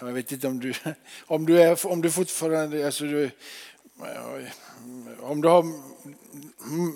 Jag 0.00 0.12
vet 0.12 0.32
inte 0.32 0.46
om 0.46 0.60
du, 0.60 0.72
om 1.26 1.46
du, 1.46 1.62
är, 1.62 1.86
om 1.86 2.02
du 2.02 2.10
fortfarande, 2.10 2.86
alltså 2.86 3.04
du, 3.04 3.30
om 5.20 5.40
du 5.40 5.48
har 5.48 5.64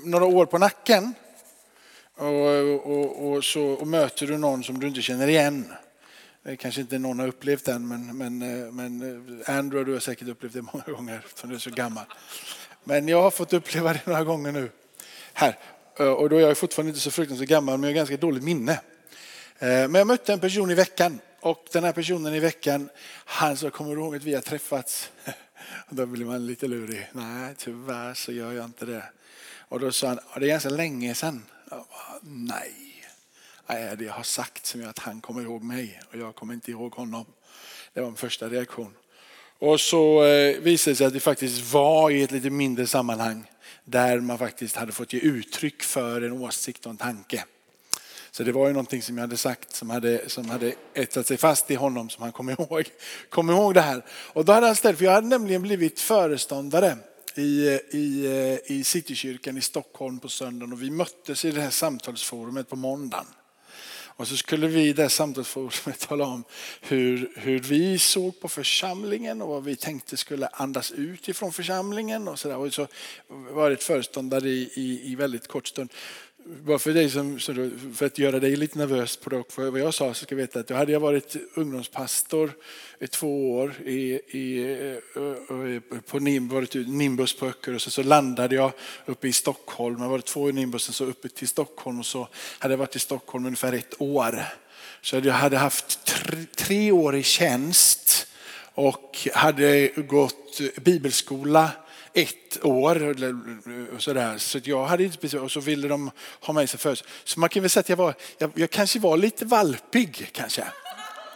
några 0.08 0.24
år 0.24 0.46
på 0.46 0.58
nacken 0.58 1.14
och, 2.16 2.26
och, 2.26 3.30
och, 3.30 3.44
så, 3.44 3.62
och 3.62 3.86
möter 3.86 4.26
du 4.26 4.38
någon 4.38 4.64
som 4.64 4.80
du 4.80 4.88
inte 4.88 5.02
känner 5.02 5.28
igen. 5.28 5.72
Det 6.42 6.56
kanske 6.56 6.80
inte 6.80 6.98
någon 6.98 7.18
har 7.18 7.28
upplevt 7.28 7.68
än, 7.68 7.88
men, 7.88 8.16
men, 8.16 8.38
men 8.76 9.42
Andrew 9.46 9.84
du 9.84 9.92
har 9.92 10.00
säkert 10.00 10.28
upplevt 10.28 10.52
det 10.52 10.62
många 10.62 10.84
gånger 10.86 11.22
eftersom 11.24 11.50
du 11.50 11.56
är 11.56 11.60
så 11.60 11.70
gammal. 11.70 12.04
Men 12.84 13.08
jag 13.08 13.22
har 13.22 13.30
fått 13.30 13.52
uppleva 13.52 13.92
det 13.92 14.06
några 14.06 14.24
gånger 14.24 14.52
nu. 14.52 14.70
Här. 15.32 15.58
Och 15.96 16.30
då 16.30 16.36
är 16.36 16.40
jag 16.40 16.58
fortfarande 16.58 16.90
inte 16.90 17.00
så 17.00 17.10
fruktansvärt 17.10 17.48
gammal, 17.48 17.78
men 17.78 17.90
jag 17.90 17.94
har 17.94 17.96
ganska 17.96 18.16
dåligt 18.16 18.42
minne. 18.42 18.72
Eh, 19.58 19.68
men 19.68 19.94
jag 19.94 20.06
mötte 20.06 20.32
en 20.32 20.40
person 20.40 20.70
i 20.70 20.74
veckan 20.74 21.20
och 21.40 21.68
den 21.72 21.84
här 21.84 21.92
personen 21.92 22.34
i 22.34 22.40
veckan, 22.40 22.88
han 23.24 23.56
sa, 23.56 23.70
kommer 23.70 23.96
du 23.96 24.00
ihåg 24.00 24.16
att 24.16 24.24
vi 24.24 24.34
har 24.34 24.42
träffats? 24.42 25.10
Och 25.88 25.94
då 25.96 26.06
blir 26.06 26.24
man 26.24 26.46
lite 26.46 26.68
lurig. 26.68 27.08
Nej, 27.12 27.54
tyvärr 27.58 28.14
så 28.14 28.32
gör 28.32 28.52
jag 28.52 28.64
inte 28.64 28.86
det. 28.86 29.04
Och 29.68 29.80
då 29.80 29.92
sa 29.92 30.08
han, 30.08 30.18
det 30.40 30.46
är 30.46 30.48
ganska 30.48 30.70
länge 30.70 31.14
sedan. 31.14 31.44
Bara, 31.70 31.84
Nej, 32.22 32.90
Nej, 33.72 33.96
det 33.96 34.04
jag 34.04 34.12
har 34.12 34.22
sagt 34.22 34.66
som 34.66 34.80
gör 34.80 34.88
att 34.88 34.98
han 34.98 35.20
kommer 35.20 35.42
ihåg 35.42 35.62
mig 35.62 36.00
och 36.12 36.18
jag 36.18 36.34
kommer 36.34 36.54
inte 36.54 36.70
ihåg 36.70 36.92
honom. 36.92 37.26
Det 37.92 38.00
var 38.00 38.08
min 38.08 38.16
första 38.16 38.48
reaktion. 38.48 38.94
Och 39.58 39.80
så 39.80 40.24
eh, 40.24 40.58
visade 40.58 40.92
det 40.92 40.96
sig 40.96 41.06
att 41.06 41.12
det 41.12 41.20
faktiskt 41.20 41.72
var 41.72 42.10
i 42.10 42.22
ett 42.22 42.30
lite 42.30 42.50
mindre 42.50 42.86
sammanhang 42.86 43.50
där 43.84 44.20
man 44.20 44.38
faktiskt 44.38 44.76
hade 44.76 44.92
fått 44.92 45.12
ge 45.12 45.20
uttryck 45.20 45.82
för 45.82 46.22
en 46.22 46.32
åsikt 46.32 46.86
och 46.86 46.90
en 46.90 46.96
tanke. 46.96 47.44
Så 48.30 48.42
det 48.42 48.52
var 48.52 48.66
ju 48.66 48.72
någonting 48.72 49.02
som 49.02 49.16
jag 49.16 49.22
hade 49.22 49.36
sagt 49.36 49.74
som 49.74 49.90
hade, 49.90 50.28
som 50.28 50.50
hade 50.50 50.74
etsat 50.94 51.26
sig 51.26 51.36
fast 51.36 51.70
i 51.70 51.74
honom 51.74 52.10
som 52.10 52.22
han 52.22 52.32
kom 52.32 52.50
ihåg, 52.50 52.90
kom 53.28 53.50
ihåg 53.50 53.74
det 53.74 53.80
här. 53.80 54.04
Och 54.10 54.44
då 54.44 54.52
hade 54.52 54.66
han 54.66 54.76
ställt, 54.76 54.98
för 54.98 55.04
jag 55.04 55.12
hade 55.12 55.26
nämligen 55.26 55.62
blivit 55.62 56.00
föreståndare 56.00 56.96
i, 57.34 57.78
i, 57.90 58.26
eh, 58.26 58.76
i 58.76 58.84
Citykyrkan 58.84 59.56
i 59.56 59.60
Stockholm 59.60 60.18
på 60.18 60.28
söndagen 60.28 60.72
och 60.72 60.82
vi 60.82 60.90
möttes 60.90 61.44
i 61.44 61.50
det 61.50 61.60
här 61.60 61.70
samtalsforumet 61.70 62.68
på 62.68 62.76
måndagen. 62.76 63.26
Och 64.20 64.28
så 64.28 64.36
skulle 64.36 64.68
vi 64.68 64.88
i 64.88 64.92
det 64.92 65.02
här 65.02 65.08
samtalsforumet 65.08 65.98
tala 66.08 66.24
om 66.24 66.44
hur, 66.80 67.32
hur 67.36 67.58
vi 67.58 67.98
såg 67.98 68.40
på 68.40 68.48
församlingen 68.48 69.42
och 69.42 69.48
vad 69.48 69.64
vi 69.64 69.76
tänkte 69.76 70.16
skulle 70.16 70.46
andas 70.46 70.92
ut 70.92 71.28
ifrån 71.28 71.52
församlingen. 71.52 72.28
Och 72.28 72.38
så, 72.38 72.48
där. 72.48 72.56
Och 72.56 72.74
så 72.74 72.86
var 73.28 73.70
det 73.70 73.74
ett 73.74 73.82
föreståndare 73.82 74.48
i, 74.48 74.70
i, 74.74 75.12
i 75.12 75.14
väldigt 75.14 75.48
kort 75.48 75.66
stund 75.66 75.92
bara 76.44 76.78
för, 76.78 76.94
dig 76.94 77.10
som, 77.10 77.38
för 77.94 78.06
att 78.06 78.18
göra 78.18 78.40
dig 78.40 78.56
lite 78.56 78.78
nervös 78.78 79.16
på 79.16 79.30
det, 79.30 79.42
för 79.48 79.70
vad 79.70 79.80
jag 79.80 79.94
sa 79.94 80.14
så 80.14 80.24
ska 80.24 80.34
du 80.34 80.40
veta 80.40 80.60
att 80.60 80.66
då 80.66 80.74
hade 80.74 80.92
jag 80.92 81.00
varit 81.00 81.36
ungdomspastor 81.54 82.52
i 82.98 83.06
två 83.06 83.52
år 83.52 83.74
i, 83.84 84.20
i, 84.28 84.72
eh, 84.72 85.22
eh, 85.22 86.00
på 86.06 86.18
varit 86.54 86.74
Nimbus 86.74 87.36
på 87.36 87.46
Öckerö 87.46 87.74
och 87.74 87.82
så, 87.82 87.90
så 87.90 88.02
landade 88.02 88.54
jag 88.54 88.72
uppe 89.06 89.28
i 89.28 89.32
Stockholm. 89.32 90.02
Jag 90.02 90.08
var 90.08 90.18
två 90.18 90.48
i 90.48 90.52
Nimbusen 90.52 90.94
så 90.94 91.04
uppe 91.04 91.28
till 91.28 91.48
Stockholm 91.48 91.98
och 91.98 92.06
så 92.06 92.28
hade 92.58 92.72
jag 92.72 92.78
varit 92.78 92.96
i 92.96 92.98
Stockholm 92.98 93.44
ungefär 93.44 93.72
ett 93.72 93.94
år. 93.98 94.44
Så 95.02 95.16
jag 95.16 95.32
hade 95.32 95.56
haft 95.56 96.04
tre, 96.04 96.44
tre 96.56 96.92
år 96.92 97.16
i 97.16 97.22
tjänst 97.22 98.26
och 98.74 99.28
hade 99.34 99.88
gått 99.88 100.60
bibelskola 100.76 101.70
ett 102.14 102.64
år. 102.64 103.16
Och 103.94 104.02
så 104.02 104.12
där. 104.12 104.38
så 104.38 104.60
jag 104.64 104.84
hade 104.84 105.04
inte 105.04 105.18
precis... 105.18 105.40
och 105.40 105.52
så 105.52 105.60
ville 105.60 105.88
de 105.88 106.10
ha 106.40 106.54
mig 106.54 106.66
som 106.66 106.78
först. 106.78 107.04
Så 107.24 107.40
man 107.40 107.48
kan 107.48 107.62
väl 107.62 107.70
säga 107.70 107.80
att 107.80 107.88
jag, 107.88 107.96
var, 107.96 108.14
jag, 108.38 108.50
jag 108.54 108.70
kanske 108.70 108.98
var 108.98 109.16
lite 109.16 109.44
valpig. 109.44 110.28
Kanske. 110.32 110.64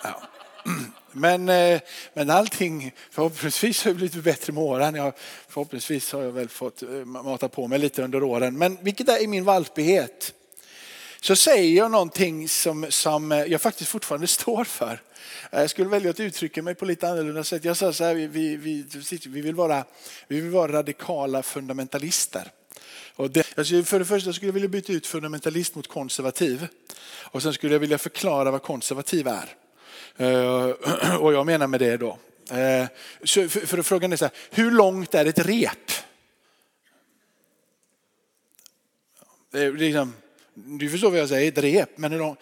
Ja. 0.03 0.23
Men, 1.17 1.49
eh, 1.49 1.81
men 2.15 2.31
allting, 2.31 2.93
förhoppningsvis 3.11 3.85
har 3.85 3.91
det 3.91 3.95
blivit 3.95 4.25
bättre 4.25 4.53
med 4.53 4.63
åren. 4.63 4.95
Jag, 4.95 5.13
förhoppningsvis 5.49 6.13
har 6.13 6.23
jag 6.23 6.33
väl 6.33 6.49
fått 6.49 6.83
eh, 6.83 6.89
mata 6.89 7.49
på 7.49 7.69
mig 7.69 7.79
lite 7.79 8.03
under 8.03 8.23
åren. 8.23 8.59
Men 8.59 8.79
vilket 8.81 9.09
är 9.09 9.27
min 9.27 9.45
valpighet? 9.45 10.35
Så 11.21 11.37
säger 11.37 11.77
jag 11.77 11.91
någonting 11.91 12.49
som, 12.49 12.87
som 12.89 13.31
jag 13.31 13.61
faktiskt 13.61 13.91
fortfarande 13.91 14.27
står 14.41 14.65
för. 14.65 15.01
Eh, 15.51 15.61
jag 15.61 15.71
skulle 15.71 15.89
välja 15.89 16.11
att 16.11 16.21
uttrycka 16.21 16.63
mig 16.63 16.75
på 16.75 16.85
lite 16.85 17.09
annorlunda 17.09 17.45
sätt. 17.45 17.65
Jag 17.65 17.77
sa 17.77 17.93
så 17.93 18.05
här, 18.05 18.15
vi, 18.15 18.27
vi, 18.27 18.57
vi, 18.57 18.85
vi, 19.27 19.41
vill, 19.41 19.55
vara, 19.55 19.85
vi 20.29 20.41
vill 20.41 20.51
vara 20.51 20.73
radikala 20.73 21.43
fundamentalister. 21.43 22.51
Och 23.17 23.31
det, 23.31 23.59
alltså 23.59 23.83
för 23.83 23.99
det 23.99 24.05
första 24.05 24.33
skulle 24.33 24.49
jag 24.49 24.55
vilja 24.55 24.69
byta 24.69 24.93
ut 24.93 25.07
fundamentalist 25.07 25.75
mot 25.75 25.89
konservativ. 25.89 26.67
Och 27.07 27.43
sen 27.43 27.53
skulle 27.53 27.73
jag 27.73 27.81
vilja 27.81 27.99
förklara 27.99 28.51
vad 28.51 28.63
konservativ 28.63 29.29
är. 29.29 29.55
Eh, 30.17 31.17
och 31.21 31.33
jag 31.33 31.47
menar 31.47 31.67
med 31.67 31.81
det 31.81 31.97
då. 31.97 32.19
Eh, 32.51 32.87
så 33.25 33.49
för, 33.49 33.67
för 33.67 33.83
frågan 33.83 34.13
är 34.13 34.17
så 34.17 34.25
här, 34.25 34.35
hur 34.51 34.71
långt 34.71 35.15
är 35.15 35.27
ett 35.27 35.39
rep? 35.39 35.91
Det 39.51 39.63
är 39.63 39.73
liksom, 39.73 40.15
du 40.55 40.91
förstår 40.91 41.11
vad 41.11 41.21
jag 41.21 41.29
säger, 41.29 41.53
ett 41.53 41.59
rep. 41.59 41.99
Men 41.99 42.13
hur 42.13 42.19
långt? 42.19 42.39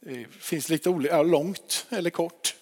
Det 0.00 0.26
finns 0.40 0.68
lite 0.68 0.90
olika, 0.90 1.22
långt 1.22 1.86
eller 1.90 2.10
kort. 2.10 2.54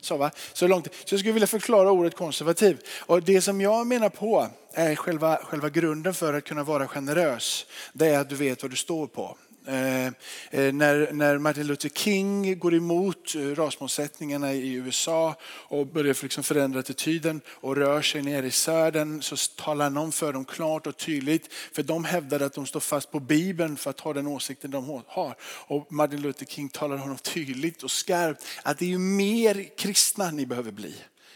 Så, 0.00 0.16
va? 0.16 0.30
så, 0.52 0.66
långt. 0.66 0.86
så 0.86 1.14
jag 1.14 1.20
skulle 1.20 1.32
vilja 1.32 1.46
förklara 1.46 1.90
ordet 1.90 2.16
konservativ. 2.16 2.78
Och 3.00 3.22
det 3.22 3.40
som 3.40 3.60
jag 3.60 3.86
menar 3.86 4.08
på 4.08 4.46
är 4.72 4.94
själva, 4.94 5.36
själva 5.36 5.68
grunden 5.68 6.14
för 6.14 6.34
att 6.34 6.44
kunna 6.44 6.62
vara 6.62 6.88
generös. 6.88 7.66
Det 7.92 8.08
är 8.08 8.18
att 8.18 8.28
du 8.28 8.34
vet 8.34 8.62
vad 8.62 8.70
du 8.70 8.76
står 8.76 9.06
på. 9.06 9.36
Eh, 9.66 10.06
eh, 10.06 10.72
när, 10.72 11.12
när 11.12 11.38
Martin 11.38 11.66
Luther 11.66 11.88
King 11.88 12.58
går 12.58 12.74
emot 12.74 13.34
rasmålsättningarna 13.34 14.02
rasmotsättningarna 14.02 14.52
i 14.52 14.72
USA 14.74 15.34
och 15.68 15.86
börjar 15.86 16.22
liksom 16.22 16.44
förändra 16.44 16.80
attityden 16.80 17.40
och 17.48 17.76
rör 17.76 18.02
sig 18.02 18.22
ner 18.22 18.42
i 18.42 18.50
södern 18.50 19.22
så 19.22 19.36
talar 19.56 19.84
han 19.84 19.96
om 19.96 20.12
för 20.12 20.32
dem 20.32 20.44
klart 20.44 20.86
och 20.86 20.96
tydligt. 20.96 21.52
För 21.72 21.82
de 21.82 22.04
hävdar 22.04 22.40
att 22.40 22.54
de 22.54 22.66
står 22.66 22.80
fast 22.80 23.10
på 23.10 23.20
Bibeln 23.20 23.76
för 23.76 23.90
att 23.90 24.00
ha 24.00 24.12
den 24.12 24.26
åsikten 24.26 24.70
de 24.70 25.02
har. 25.06 25.34
Och 25.68 25.92
Martin 25.92 26.22
Luther 26.22 26.46
King 26.46 26.68
talar 26.68 26.96
honom 26.96 27.16
tydligt 27.16 27.82
och 27.82 27.90
skarpt 27.90 28.44
att 28.62 28.78
det 28.78 28.84
är 28.84 28.88
ju 28.88 28.98
mer 28.98 29.76
kristna 29.76 30.30
ni 30.30 30.46
behöver 30.46 30.72
bli. 30.72 30.94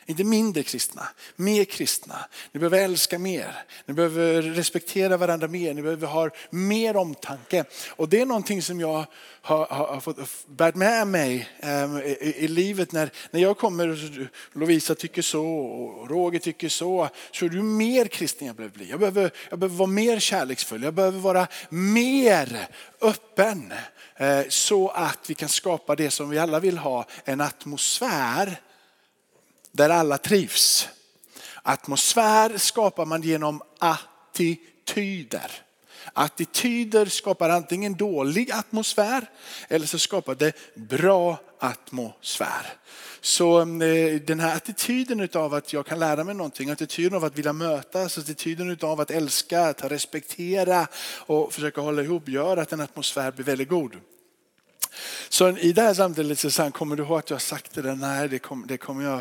Inte 0.09 0.25
mindre 0.25 0.63
kristna, 0.63 1.09
mer 1.37 1.65
kristna. 1.65 2.15
Ni 2.53 2.61
behöver 2.61 2.79
älska 2.79 3.19
mer. 3.19 3.65
Ni 3.87 3.95
behöver 3.95 4.43
respektera 4.43 5.17
varandra 5.17 5.49
mer. 5.49 5.75
Ni 5.75 5.83
behöver 5.83 6.07
ha 6.07 6.31
mer 6.51 6.97
omtanke. 6.97 7.65
Och 7.89 8.09
det 8.09 8.21
är 8.21 8.27
någonting 8.27 8.63
som 8.63 8.81
jag 8.81 9.07
har, 9.43 9.67
har, 9.67 9.87
har 9.87 10.01
fått 10.01 10.47
bärt 10.47 10.75
med 10.75 11.07
mig 11.07 11.49
ehm, 11.61 11.97
äm, 11.97 12.03
i, 12.03 12.35
i, 12.39 12.49
livet. 12.49 12.93
När, 12.93 13.11
när 13.31 13.41
jag 13.41 13.59
kommer 13.59 13.89
och 13.89 13.99
Lovisa 14.53 14.95
tycker 14.95 15.23
så 15.23 15.47
och 15.47 16.11
Roger 16.11 16.39
tycker 16.39 16.69
så. 16.69 17.09
Så 17.33 17.45
är 17.45 17.49
du 17.49 17.63
mer 17.63 18.07
kristen 18.07 18.47
jag 18.47 18.57
behöver 18.57 18.75
bli. 18.75 18.91
Jag 18.91 19.01
behöver, 19.01 19.31
jag 19.51 19.59
behöver 19.59 19.77
vara 19.77 19.91
mer 19.91 20.19
kärleksfull. 20.19 20.83
Jag 20.83 20.95
behöver 20.95 21.19
vara 21.19 21.47
mer 21.69 22.69
öppen. 23.01 23.73
Äh, 24.17 24.41
så 24.49 24.89
att 24.89 25.31
vi 25.31 25.35
kan 25.35 25.49
skapa 25.49 25.97
det 25.97 26.11
som 26.11 26.31
vi 26.31 26.39
alla 26.39 26.61
vill 26.61 26.79
ha. 26.79 27.07
En 27.25 27.41
atmosfär 27.41 28.61
där 29.77 29.91
alla 29.91 30.19
trivs. 30.19 30.89
Atmosfär 31.63 32.59
skapar 32.59 33.07
man 33.07 33.23
genom 33.23 33.63
attityder. 33.79 35.51
Attityder 36.13 37.07
skapar 37.07 37.51
antingen 37.51 37.95
dålig 37.95 38.53
atmosfär 38.53 39.31
eller 39.69 39.87
så 39.87 39.99
skapar 39.99 40.35
det 40.35 40.53
bra 40.75 41.39
atmosfär. 41.59 42.67
Så 43.21 43.61
eh, 43.61 44.21
den 44.27 44.41
här 44.41 44.57
attityden 44.57 45.29
av 45.35 45.55
att 45.55 45.73
jag 45.73 45.87
kan 45.87 45.99
lära 45.99 46.25
mig 46.25 46.35
någonting, 46.35 46.71
attityden 46.71 47.15
av 47.15 47.25
att 47.25 47.39
vilja 47.39 47.53
mötas, 47.53 48.19
attityden 48.19 48.79
av 48.83 49.01
att 49.01 49.11
älska, 49.11 49.61
att 49.61 49.85
respektera 49.85 50.87
och 51.27 51.53
försöka 51.53 51.81
hålla 51.81 52.03
ihop 52.03 52.29
gör 52.29 52.57
att 52.57 52.73
en 52.73 52.81
atmosfär 52.81 53.33
blir 53.33 53.45
väldigt 53.45 53.69
god. 53.69 53.97
Så 55.29 55.59
i 55.59 55.73
det 55.73 55.83
här 55.83 55.95
samtalet 55.95 56.39
så 56.39 56.51
sa 56.51 56.63
han, 56.63 56.73
kommer 56.73 56.97
du 56.97 57.03
ihåg 57.03 57.19
att 57.19 57.31
jag 57.31 57.41
sagt 57.41 57.75
det 57.75 57.83
där? 57.83 57.95
Nej, 57.95 58.29
det, 58.29 58.39
kom, 58.39 58.65
det 58.67 58.77
kommer 58.77 59.05
jag, 59.05 59.21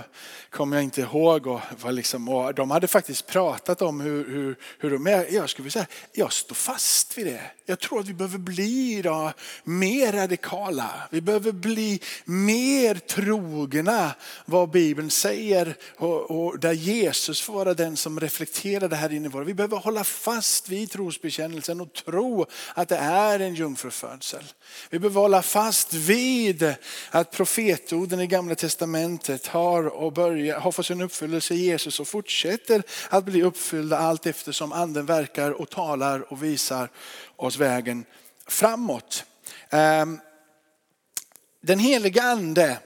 kom 0.49 0.73
jag 0.73 0.83
inte 0.83 1.01
ihåg. 1.01 1.47
Och, 1.47 1.61
var 1.81 1.91
liksom, 1.91 2.29
och 2.29 2.53
de 2.53 2.71
hade 2.71 2.87
faktiskt 2.87 3.27
pratat 3.27 3.81
om 3.81 4.01
hur, 4.01 4.29
hur, 4.29 4.55
hur 4.79 4.91
de, 4.91 5.07
är. 5.07 5.33
jag 5.33 5.49
skulle 5.49 5.71
säga, 5.71 5.87
jag 6.11 6.33
står 6.33 6.55
fast 6.55 7.17
vid 7.17 7.25
det. 7.25 7.41
Jag 7.65 7.79
tror 7.79 7.99
att 7.99 8.07
vi 8.07 8.13
behöver 8.13 8.37
bli 8.37 9.01
då, 9.01 9.31
mer 9.63 10.13
radikala. 10.13 10.89
Vi 11.09 11.21
behöver 11.21 11.51
bli 11.51 12.01
mer 12.25 12.95
trogna 12.95 14.11
vad 14.45 14.69
Bibeln 14.69 15.11
säger 15.11 15.75
och, 15.97 16.31
och 16.31 16.59
där 16.59 16.73
Jesus 16.73 17.41
får 17.41 17.53
vara 17.53 17.73
den 17.73 17.97
som 17.97 18.19
reflekterar 18.19 18.87
det 18.87 18.95
här 18.95 19.13
inne 19.13 19.41
i 19.41 19.43
Vi 19.43 19.53
behöver 19.53 19.77
hålla 19.77 20.03
fast 20.03 20.69
vid 20.69 20.91
trosbekännelsen 20.91 21.81
och 21.81 21.93
tro 21.93 22.45
att 22.73 22.89
det 22.89 22.97
är 22.97 23.39
en 23.39 23.55
jungfrufödsel. 23.55 24.43
Vi 24.89 24.99
behöver 24.99 25.21
hålla 25.21 25.41
fast 25.41 25.54
fast 25.55 25.93
vid 25.93 26.75
att 27.09 27.31
profetorden 27.31 28.19
i 28.19 28.27
gamla 28.27 28.55
testamentet 28.55 29.47
har, 29.47 29.85
och 29.85 30.13
börjar, 30.13 30.59
har 30.59 30.71
fått 30.71 30.85
sin 30.85 31.01
uppfyllelse 31.01 31.53
i 31.53 31.57
Jesus 31.57 31.99
och 31.99 32.07
fortsätter 32.07 32.83
att 33.09 33.25
bli 33.25 33.43
uppfyllda 33.43 33.97
allt 33.97 34.25
eftersom 34.25 34.71
anden 34.71 35.05
verkar 35.05 35.51
och 35.51 35.69
talar 35.69 36.31
och 36.31 36.43
visar 36.43 36.89
oss 37.35 37.57
vägen 37.57 38.05
framåt. 38.47 39.25
Ehm, 39.69 40.19
den 41.61 41.79
heliga 41.79 42.23
ande 42.23 42.79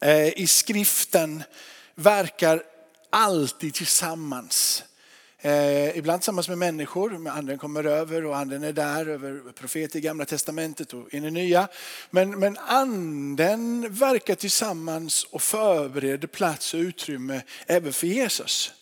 eh, 0.00 0.38
i 0.38 0.46
skriften 0.46 1.42
verkar 1.94 2.62
alltid 3.10 3.74
tillsammans. 3.74 4.84
Eh, 5.38 5.98
ibland 5.98 6.20
tillsammans 6.20 6.48
med 6.48 6.58
människor, 6.58 7.28
anden 7.28 7.58
kommer 7.58 7.84
över 7.84 8.24
och 8.24 8.36
anden 8.36 8.64
är 8.64 8.72
där 8.72 9.08
över 9.08 9.52
profeter 9.52 9.98
i 9.98 10.02
gamla 10.02 10.24
testamentet 10.24 10.92
och 10.92 11.14
in 11.14 11.24
i 11.24 11.30
nya. 11.30 11.68
Men, 12.10 12.38
men 12.38 12.58
anden 12.58 13.92
verkar 13.94 14.34
tillsammans 14.34 15.24
och 15.24 15.42
förbereder 15.42 16.28
plats 16.28 16.74
och 16.74 16.80
utrymme 16.80 17.42
även 17.66 17.92
för 17.92 18.06
Jesus. 18.06 18.72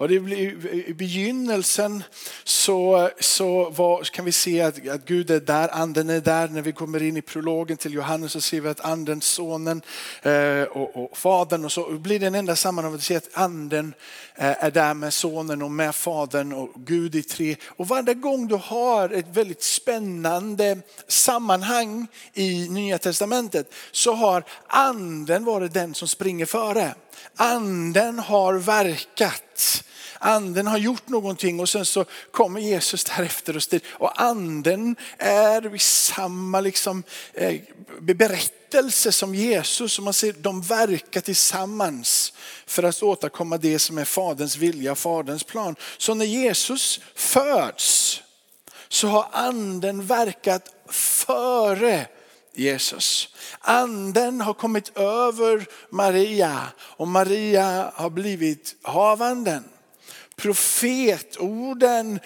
Och 0.00 0.08
det 0.08 0.20
blir, 0.20 0.74
I 0.88 0.94
begynnelsen 0.94 2.02
så, 2.44 3.10
så 3.20 3.70
var, 3.70 4.02
kan 4.04 4.24
vi 4.24 4.32
se 4.32 4.60
att, 4.60 4.88
att 4.88 5.04
Gud 5.04 5.30
är 5.30 5.40
där, 5.40 5.68
anden 5.72 6.10
är 6.10 6.20
där. 6.20 6.48
När 6.48 6.62
vi 6.62 6.72
kommer 6.72 7.02
in 7.02 7.16
i 7.16 7.22
prologen 7.22 7.76
till 7.76 7.94
Johannes 7.94 8.32
så 8.32 8.40
ser 8.40 8.60
vi 8.60 8.68
att 8.68 8.80
anden, 8.80 9.20
sonen 9.20 9.82
eh, 10.22 10.62
och, 10.62 11.04
och 11.04 11.18
fadern 11.18 11.64
och 11.64 11.72
så 11.72 11.90
blir 11.90 12.18
det 12.18 12.26
en 12.26 12.34
enda 12.34 12.56
sammanhang 12.56 12.94
att 12.94 13.02
se 13.02 13.16
att 13.16 13.28
anden 13.32 13.94
eh, 14.34 14.64
är 14.64 14.70
där 14.70 14.94
med 14.94 15.14
sonen 15.14 15.62
och 15.62 15.70
med 15.70 15.94
fadern 15.94 16.52
och 16.52 16.70
Gud 16.76 17.14
i 17.14 17.22
tre. 17.22 17.56
Och 17.66 17.88
varje 17.88 18.14
gång 18.14 18.48
du 18.48 18.54
har 18.54 19.08
ett 19.08 19.36
väldigt 19.36 19.62
spännande 19.62 20.78
sammanhang 21.08 22.06
i 22.34 22.68
Nya 22.68 22.98
Testamentet 22.98 23.74
så 23.90 24.12
har 24.12 24.44
anden 24.66 25.44
varit 25.44 25.74
den 25.74 25.94
som 25.94 26.08
springer 26.08 26.46
före. 26.46 26.94
Anden 27.36 28.18
har 28.18 28.54
verkat. 28.54 29.84
Anden 30.22 30.66
har 30.66 30.78
gjort 30.78 31.08
någonting 31.08 31.60
och 31.60 31.68
sen 31.68 31.84
så 31.84 32.04
kommer 32.30 32.60
Jesus 32.60 33.04
därefter 33.04 33.56
och 33.56 33.62
styr. 33.62 33.80
Och 33.90 34.22
anden 34.22 34.96
är 35.18 35.74
i 35.74 35.78
samma 35.78 36.60
liksom, 36.60 37.02
eh, 37.34 37.60
berättelse 38.00 39.12
som 39.12 39.34
Jesus. 39.34 39.98
Och 39.98 40.04
man 40.04 40.14
ser 40.14 40.32
de 40.32 40.62
verkar 40.62 41.20
tillsammans 41.20 42.32
för 42.66 42.82
att 42.82 43.02
återkomma 43.02 43.56
det 43.58 43.78
som 43.78 43.98
är 43.98 44.04
faderns 44.04 44.56
vilja, 44.56 44.94
faderns 44.94 45.44
plan. 45.44 45.76
Så 45.98 46.14
när 46.14 46.24
Jesus 46.24 47.00
föds 47.14 48.22
så 48.88 49.08
har 49.08 49.28
anden 49.32 50.06
verkat 50.06 50.74
före 50.88 52.06
Jesus. 52.54 53.28
Anden 53.60 54.40
har 54.40 54.54
kommit 54.54 54.96
över 54.96 55.66
Maria 55.90 56.66
och 56.78 57.08
Maria 57.08 57.92
har 57.94 58.10
blivit 58.10 58.76
havanden. 58.82 59.64
Profetorden 60.40 62.20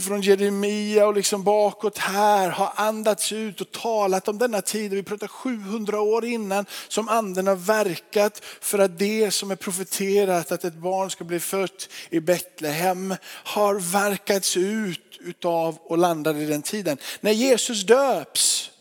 från 0.00 0.20
Jeremia 0.20 1.06
och 1.06 1.14
liksom 1.14 1.44
bakåt 1.44 1.98
här 1.98 2.48
har 2.48 2.72
andats 2.76 3.32
ut 3.32 3.60
och 3.60 3.72
talat 3.72 4.28
om 4.28 4.38
denna 4.38 4.60
tid. 4.60 4.92
Vi 4.92 5.02
pratar 5.02 5.26
700 5.26 6.00
år 6.00 6.24
innan 6.24 6.66
som 6.88 7.08
anden 7.08 7.46
har 7.46 7.56
verkat 7.56 8.44
för 8.60 8.78
att 8.78 8.98
det 8.98 9.30
som 9.30 9.50
är 9.50 9.56
profeterat 9.56 10.52
att 10.52 10.64
ett 10.64 10.74
barn 10.74 11.10
ska 11.10 11.24
bli 11.24 11.40
fött 11.40 11.88
i 12.10 12.20
Betlehem 12.20 13.14
har 13.24 13.74
verkats 13.74 14.56
ut 14.56 15.18
utav 15.20 15.78
och 15.82 15.98
landade 15.98 16.42
i 16.42 16.46
den 16.46 16.62
tiden. 16.62 16.98
När 17.20 17.32
Jesus 17.32 17.82
döps 17.82 18.71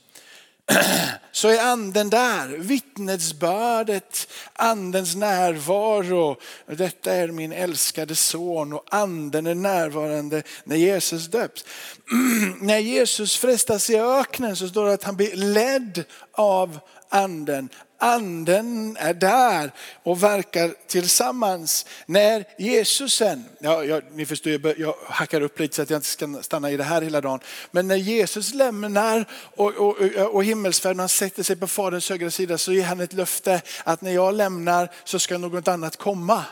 så 1.31 1.47
är 1.47 1.61
anden 1.61 2.09
där. 2.09 2.47
Vittnesbördet, 2.57 4.27
andens 4.53 5.15
närvaro. 5.15 6.37
Detta 6.67 7.13
är 7.13 7.27
min 7.27 7.51
älskade 7.51 8.15
son 8.15 8.73
och 8.73 8.85
anden 8.89 9.47
är 9.47 9.55
närvarande 9.55 10.43
när 10.63 10.75
Jesus 10.75 11.27
döps. 11.27 11.65
när 12.61 12.79
Jesus 12.79 13.37
frestas 13.37 13.89
i 13.89 13.99
öknen 13.99 14.55
så 14.55 14.67
står 14.67 14.85
det 14.85 14.93
att 14.93 15.03
han 15.03 15.15
blir 15.15 15.35
ledd 15.35 16.03
av 16.31 16.79
anden 17.09 17.69
anden 18.01 18.97
är 18.99 19.13
där 19.13 19.71
och 20.03 20.23
verkar 20.23 20.73
tillsammans. 20.87 21.85
När 22.05 22.45
Jesusen, 22.57 23.45
ja, 23.59 23.83
jag, 23.83 24.03
ni 24.13 24.25
förstår 24.25 24.51
jag, 24.51 24.79
jag 24.79 24.95
hackar 25.07 25.41
upp 25.41 25.59
lite 25.59 25.75
så 25.75 25.81
att 25.81 25.89
jag 25.89 25.97
inte 25.97 26.07
ska 26.07 26.37
stanna 26.41 26.71
i 26.71 26.77
det 26.77 26.83
här 26.83 27.01
hela 27.01 27.21
dagen. 27.21 27.39
Men 27.71 27.87
när 27.87 27.95
Jesus 27.95 28.53
lämnar 28.53 29.25
och, 29.55 29.73
och, 29.73 29.97
och 30.31 30.43
himmelsfärden 30.43 30.99
han 30.99 31.09
sätter 31.09 31.43
sig 31.43 31.55
på 31.55 31.67
faderns 31.67 32.09
högra 32.09 32.31
sida 32.31 32.57
så 32.57 32.73
ger 32.73 32.83
han 32.83 32.99
ett 32.99 33.13
löfte 33.13 33.61
att 33.83 34.01
när 34.01 34.11
jag 34.11 34.33
lämnar 34.33 34.91
så 35.03 35.19
ska 35.19 35.37
något 35.37 35.67
annat 35.67 35.97
komma. 35.97 36.45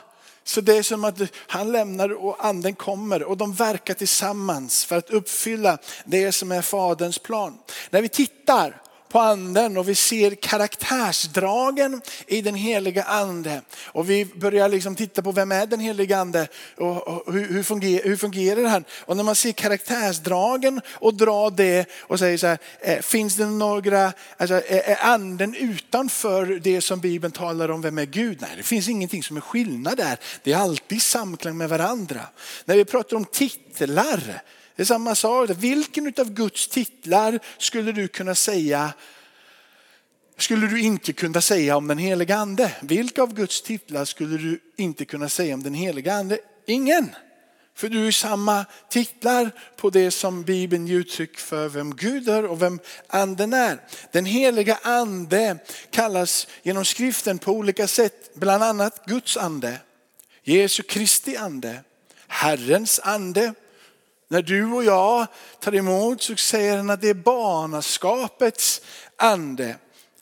Så 0.44 0.62
det 0.62 0.78
är 0.78 0.84
som 0.84 1.04
att 1.04 1.19
han 1.36 1.72
lämnar 1.72 2.25
och 2.25 2.45
anden 2.45 2.75
kommer 2.75 3.24
och 3.24 3.38
de 3.38 3.54
verkar 3.54 3.94
tillsammans 3.94 4.86
för 4.86 4.98
att 4.98 5.10
uppfylla 5.10 5.78
det 6.06 6.31
som 6.31 6.52
är 6.52 6.62
faderns 6.62 7.19
plan. 7.19 7.57
När 7.90 8.02
vi 8.02 8.10
tittar 8.10 8.81
på 9.10 9.20
anden 9.20 9.78
och 9.78 9.90
vi 9.90 9.96
ser 9.96 10.36
karaktärsdragen 10.36 12.02
i 12.28 12.42
den 12.42 12.56
heliga 12.56 13.04
ande. 13.04 13.62
Och 13.86 14.10
vi 14.10 14.26
börjar 14.26 14.70
liksom 14.70 14.96
titta 14.96 15.22
på 15.22 15.32
vem 15.32 15.52
är 15.52 15.66
den 15.66 15.80
heliga 15.80 16.18
ande 16.18 16.48
och, 16.78 17.34
hur, 17.34 17.48
hur, 17.48 17.64
fungerar, 17.64 18.04
hur 18.04 18.18
fungerar 18.18 18.64
han? 18.64 18.86
Och 19.06 19.18
när 19.18 19.24
man 19.24 19.36
ser 19.36 19.52
karaktärsdragen 19.52 20.82
och 20.92 21.14
drar 21.14 21.52
det 21.52 21.90
och 22.02 22.20
säger 22.20 22.38
så 22.38 22.48
här, 22.48 22.58
eh, 22.82 23.00
finns 23.00 23.36
det 23.36 23.46
några, 23.46 24.14
alltså, 24.38 24.56
eh, 24.56 24.90
är 24.90 24.98
anden 25.14 25.56
utanför 25.56 26.46
det 26.46 26.82
som 26.82 27.00
Bibeln 27.00 27.32
talar 27.32 27.72
om, 27.72 27.82
vem 27.82 27.98
är 27.98 28.06
Gud? 28.06 28.38
Nej, 28.42 28.52
det 28.58 28.64
finns 28.64 28.90
ingenting 28.90 29.24
som 29.24 29.38
är 29.38 29.42
skillnad 29.42 29.98
där. 29.98 30.18
Det 30.44 30.54
är 30.54 30.58
alltid 30.58 31.02
samklang 31.02 31.58
med 31.58 31.70
varandra. 31.70 32.22
När 32.66 32.76
vi 32.76 32.86
pratar 32.86 33.18
om 33.18 33.26
titlar, 33.26 34.42
det 34.80 34.84
är 34.84 34.86
samma 34.86 35.16
sak. 35.16 35.50
Vilken 35.50 36.14
av 36.18 36.34
Guds 36.34 36.68
titlar 36.68 37.40
skulle 37.58 37.92
du 37.92 38.08
kunna 38.08 38.36
säga 38.36 38.94
skulle 40.38 40.68
du 40.68 40.81
inte 40.81 41.14
kunna 41.14 41.42
säga 41.42 41.78
om 41.78 41.88
den 41.88 41.98
heliga 41.98 42.36
ande? 42.36 42.72
Vilka 42.81 43.24
av 43.24 43.34
Guds 43.34 43.62
titlar 43.62 44.06
skulle 44.06 44.38
du 44.38 44.60
inte 44.78 45.06
kunna 45.06 45.30
säga 45.30 45.54
om 45.54 45.64
den 45.64 45.74
heliga 45.74 46.14
ande? 46.14 46.40
Ingen. 46.66 47.16
För 47.76 47.90
du 47.90 48.08
är 48.08 48.12
samma 48.12 48.66
titlar 48.90 49.52
på 49.78 49.90
det 49.90 50.12
som 50.12 50.44
Bibeln 50.44 50.88
ger 50.88 50.96
uttryck 50.96 51.38
för 51.38 51.70
vem 51.70 51.96
Gud 51.96 52.30
är 52.30 52.46
och 52.46 52.62
vem 52.62 52.80
anden 53.08 53.54
är. 53.54 53.81
Den 54.12 54.26
heliga 54.26 54.80
ande 54.81 55.58
kallas 55.90 56.48
genom 56.64 56.86
skriften 56.86 57.40
på 57.40 57.52
olika 57.52 57.88
sätt, 57.88 58.31
bland 58.34 58.64
annat 58.64 59.06
Guds 59.06 59.38
ande, 59.38 59.78
Jesu 60.44 60.84
Kristi 60.84 61.38
ande, 61.38 61.84
Herrens 62.28 63.00
ande, 63.04 63.54
när 64.30 64.42
du 64.42 64.66
och 64.66 64.84
jag 64.84 65.28
tar 65.60 65.76
emot 65.76 66.22
så 66.22 66.36
säger 66.36 66.78
han 66.78 66.90
att 66.90 67.02
det 67.02 67.10
är 67.10 67.14
barnaskapets 67.14 68.81
ande. 69.16 69.76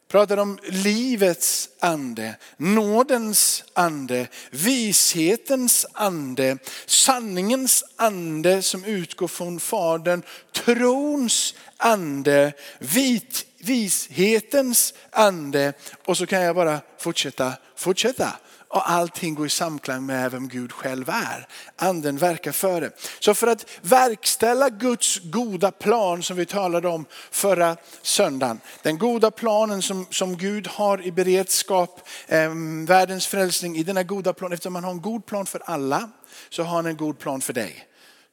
Pratar 0.08 0.38
om 0.38 0.60
livets 0.64 1.70
ande, 1.80 2.36
nådens 2.58 3.64
ande, 3.74 4.28
vishetens 4.52 5.86
ande, 5.94 6.58
sanningens 6.86 7.84
ande 7.96 8.62
som 8.62 8.86
utgår 8.86 9.28
från 9.28 9.60
Fadern, 9.60 10.24
trons 10.54 11.56
ande, 11.78 12.54
vit, 12.80 13.46
vishetens 13.58 14.94
ande 15.12 15.74
och 16.06 16.18
så 16.18 16.26
kan 16.26 16.42
jag 16.42 16.56
bara 16.56 16.80
fortsätta, 17.00 17.54
fortsätta 17.76 18.34
och 18.78 18.90
allting 18.90 19.36
går 19.36 19.46
i 19.46 19.50
samklang 19.50 20.06
med 20.06 20.32
vem 20.32 20.48
Gud 20.48 20.72
själv 20.72 21.10
är. 21.10 21.48
Anden 21.76 22.18
verkar 22.18 22.52
för 22.52 22.82
det. 22.82 22.92
Så 23.20 23.34
för 23.34 23.48
att 23.48 23.66
verkställa 23.82 24.70
Guds 24.70 25.20
goda 25.20 25.72
plan 25.72 26.24
som 26.24 26.38
vi 26.38 26.46
talade 26.46 26.88
om 26.88 27.06
förra 27.32 27.78
söndagen. 28.02 28.60
Den 28.82 28.98
goda 28.98 29.32
planen 29.32 29.82
som, 29.82 30.06
som 30.10 30.38
Gud 30.38 30.68
har 30.68 31.02
i 31.06 31.12
beredskap, 31.12 32.08
eh, 32.28 32.52
världens 32.88 33.28
frälsning 33.28 33.78
i 33.78 33.84
denna 33.84 34.04
goda 34.04 34.34
plan. 34.34 34.54
Eftersom 34.54 34.76
han 34.76 34.84
har 34.84 34.92
en 34.92 35.02
god 35.02 35.26
plan 35.26 35.46
för 35.46 35.62
alla 35.66 36.10
så 36.50 36.64
har 36.64 36.76
han 36.76 36.86
en 36.86 36.98
god 36.98 37.20
plan 37.20 37.42
för 37.42 37.54
dig. 37.54 37.88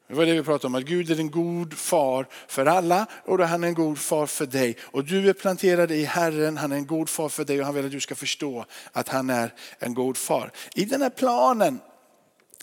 Det 0.08 0.14
var 0.14 0.26
det 0.26 0.32
vi 0.32 0.42
pratade 0.42 0.66
om, 0.66 0.74
att 0.74 0.84
Gud 0.84 1.10
är 1.10 1.20
en 1.20 1.30
god 1.30 1.74
far 1.74 2.26
för 2.48 2.66
alla 2.66 3.06
och 3.24 3.38
då 3.38 3.44
han 3.44 3.64
är 3.64 3.68
en 3.68 3.74
god 3.74 3.98
far 3.98 4.26
för 4.26 4.46
dig. 4.46 4.76
Och 4.82 5.04
du 5.04 5.28
är 5.28 5.32
planterad 5.32 5.92
i 5.92 6.04
Herren, 6.04 6.56
han 6.56 6.72
är 6.72 6.76
en 6.76 6.86
god 6.86 7.08
far 7.08 7.28
för 7.28 7.44
dig 7.44 7.60
och 7.60 7.66
han 7.66 7.74
vill 7.74 7.84
att 7.84 7.90
du 7.90 8.00
ska 8.00 8.14
förstå 8.14 8.64
att 8.92 9.08
han 9.08 9.30
är 9.30 9.54
en 9.78 9.94
god 9.94 10.16
far. 10.16 10.50
I 10.74 10.84
den 10.84 11.02
här 11.02 11.10
planen 11.10 11.80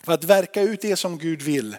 för 0.04 0.14
att 0.14 0.24
verka 0.24 0.62
ut 0.62 0.82
det 0.82 0.96
som 0.96 1.18
Gud 1.18 1.42
vill 1.42 1.78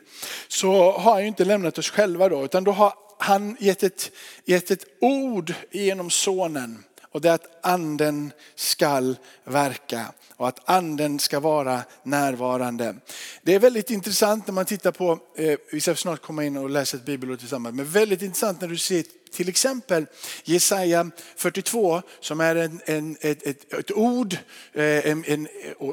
så 0.48 0.92
har 0.92 1.12
han 1.12 1.20
ju 1.20 1.28
inte 1.28 1.44
lämnat 1.44 1.78
oss 1.78 1.90
själva 1.90 2.28
då 2.28 2.44
utan 2.44 2.64
då 2.64 2.72
har 2.72 2.92
han 3.18 3.56
gett 3.60 3.82
ett, 3.82 4.10
gett 4.44 4.70
ett 4.70 4.84
ord 5.00 5.54
genom 5.70 6.10
sonen 6.10 6.84
och 7.12 7.20
det 7.20 7.28
är 7.28 7.34
att 7.34 7.58
anden 7.66 8.32
skall 8.54 9.16
verka 9.44 10.12
och 10.36 10.48
att 10.48 10.70
anden 10.70 11.18
ska 11.18 11.40
vara 11.40 11.82
närvarande. 12.02 12.94
Det 13.42 13.54
är 13.54 13.58
väldigt 13.58 13.90
intressant 13.90 14.46
när 14.46 14.54
man 14.54 14.64
tittar 14.64 14.92
på, 14.92 15.18
eh, 15.36 15.58
vi 15.72 15.80
ska 15.80 15.94
snart 15.94 16.22
komma 16.22 16.44
in 16.44 16.56
och 16.56 16.70
läsa 16.70 16.96
ett 16.96 17.04
bibelord 17.04 17.38
tillsammans, 17.38 17.76
men 17.76 17.90
väldigt 17.90 18.22
intressant 18.22 18.60
när 18.60 18.68
du 18.68 18.76
ser 18.76 19.04
till 19.32 19.48
exempel 19.48 20.06
Jesaja 20.44 21.10
42 21.36 22.02
som 22.20 22.40
är 22.40 22.56
en, 22.56 22.80
en, 22.84 23.16
ett, 23.20 23.46
ett, 23.46 23.72
ett 23.72 23.92
ord 23.92 24.36
eh, 24.72 25.10
en, 25.10 25.24
en, 25.24 25.48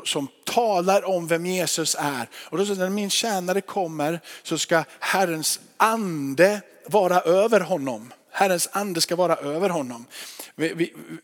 som 0.05 0.27
talar 0.45 1.05
om 1.05 1.27
vem 1.27 1.45
Jesus 1.45 1.95
är. 1.99 2.29
Och 2.33 2.57
då 2.57 2.65
säger 2.65 2.79
när 2.79 2.89
min 2.89 3.09
tjänare 3.09 3.61
kommer 3.61 4.19
så 4.43 4.57
ska 4.57 4.83
Herrens 4.99 5.59
ande 5.77 6.61
vara 6.87 7.21
över 7.21 7.59
honom. 7.59 8.13
Herrens 8.31 8.69
ande 8.71 9.01
ska 9.01 9.15
vara 9.15 9.35
över 9.35 9.69
honom. 9.69 10.05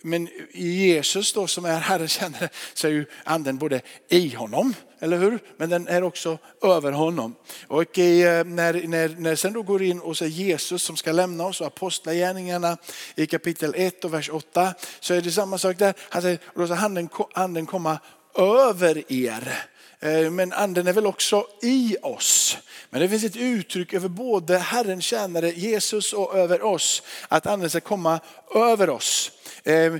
Men 0.01 0.27
i 0.51 0.67
Jesus 0.67 1.33
då 1.33 1.47
som 1.47 1.65
är 1.65 1.79
Herrens 1.79 2.11
tjänare 2.11 2.49
så 2.73 2.87
är 2.87 2.91
ju 2.91 3.05
anden 3.23 3.57
både 3.57 3.81
i 4.09 4.29
honom, 4.29 4.73
eller 4.99 5.17
hur? 5.17 5.39
Men 5.57 5.69
den 5.69 5.87
är 5.87 6.03
också 6.03 6.37
över 6.61 6.91
honom. 6.91 7.35
Och 7.67 7.99
eh, 7.99 8.45
när, 8.45 8.87
när, 8.87 9.15
när 9.19 9.35
sen 9.35 9.53
då 9.53 9.61
går 9.61 9.83
in 9.83 9.99
och 9.99 10.17
så 10.17 10.25
är 10.25 10.29
Jesus 10.29 10.83
som 10.83 10.97
ska 10.97 11.11
lämna 11.11 11.45
oss 11.45 11.61
och 11.61 11.67
apostlagärningarna 11.67 12.77
i 13.15 13.27
kapitel 13.27 13.73
1 13.77 14.05
och 14.05 14.13
vers 14.13 14.29
8 14.29 14.73
så 14.99 15.13
är 15.13 15.21
det 15.21 15.31
samma 15.31 15.57
sak 15.57 15.77
där. 15.77 15.93
Han 16.09 16.21
säger, 16.21 16.39
och 16.45 16.59
då 16.61 16.67
ska 16.67 16.75
anden, 16.75 17.09
anden 17.33 17.65
komma 17.65 17.99
över 18.37 19.11
er. 19.11 19.65
Eh, 20.05 20.31
men 20.31 20.53
anden 20.53 20.87
är 20.87 20.93
väl 20.93 21.05
också 21.05 21.47
i 21.61 21.97
oss. 22.01 22.57
Men 22.89 23.01
det 23.01 23.09
finns 23.09 23.23
ett 23.23 23.35
uttryck 23.35 23.93
över 23.93 24.07
både 24.07 24.57
Herren 24.57 25.01
tjänare 25.01 25.51
Jesus 25.51 26.13
och 26.13 26.35
över 26.35 26.61
oss. 26.61 27.03
Att 27.27 27.45
anden 27.45 27.69
ska 27.69 27.79
komma 27.79 28.19
över 28.55 28.89
oss. 28.89 29.31
Eh, 29.63 29.93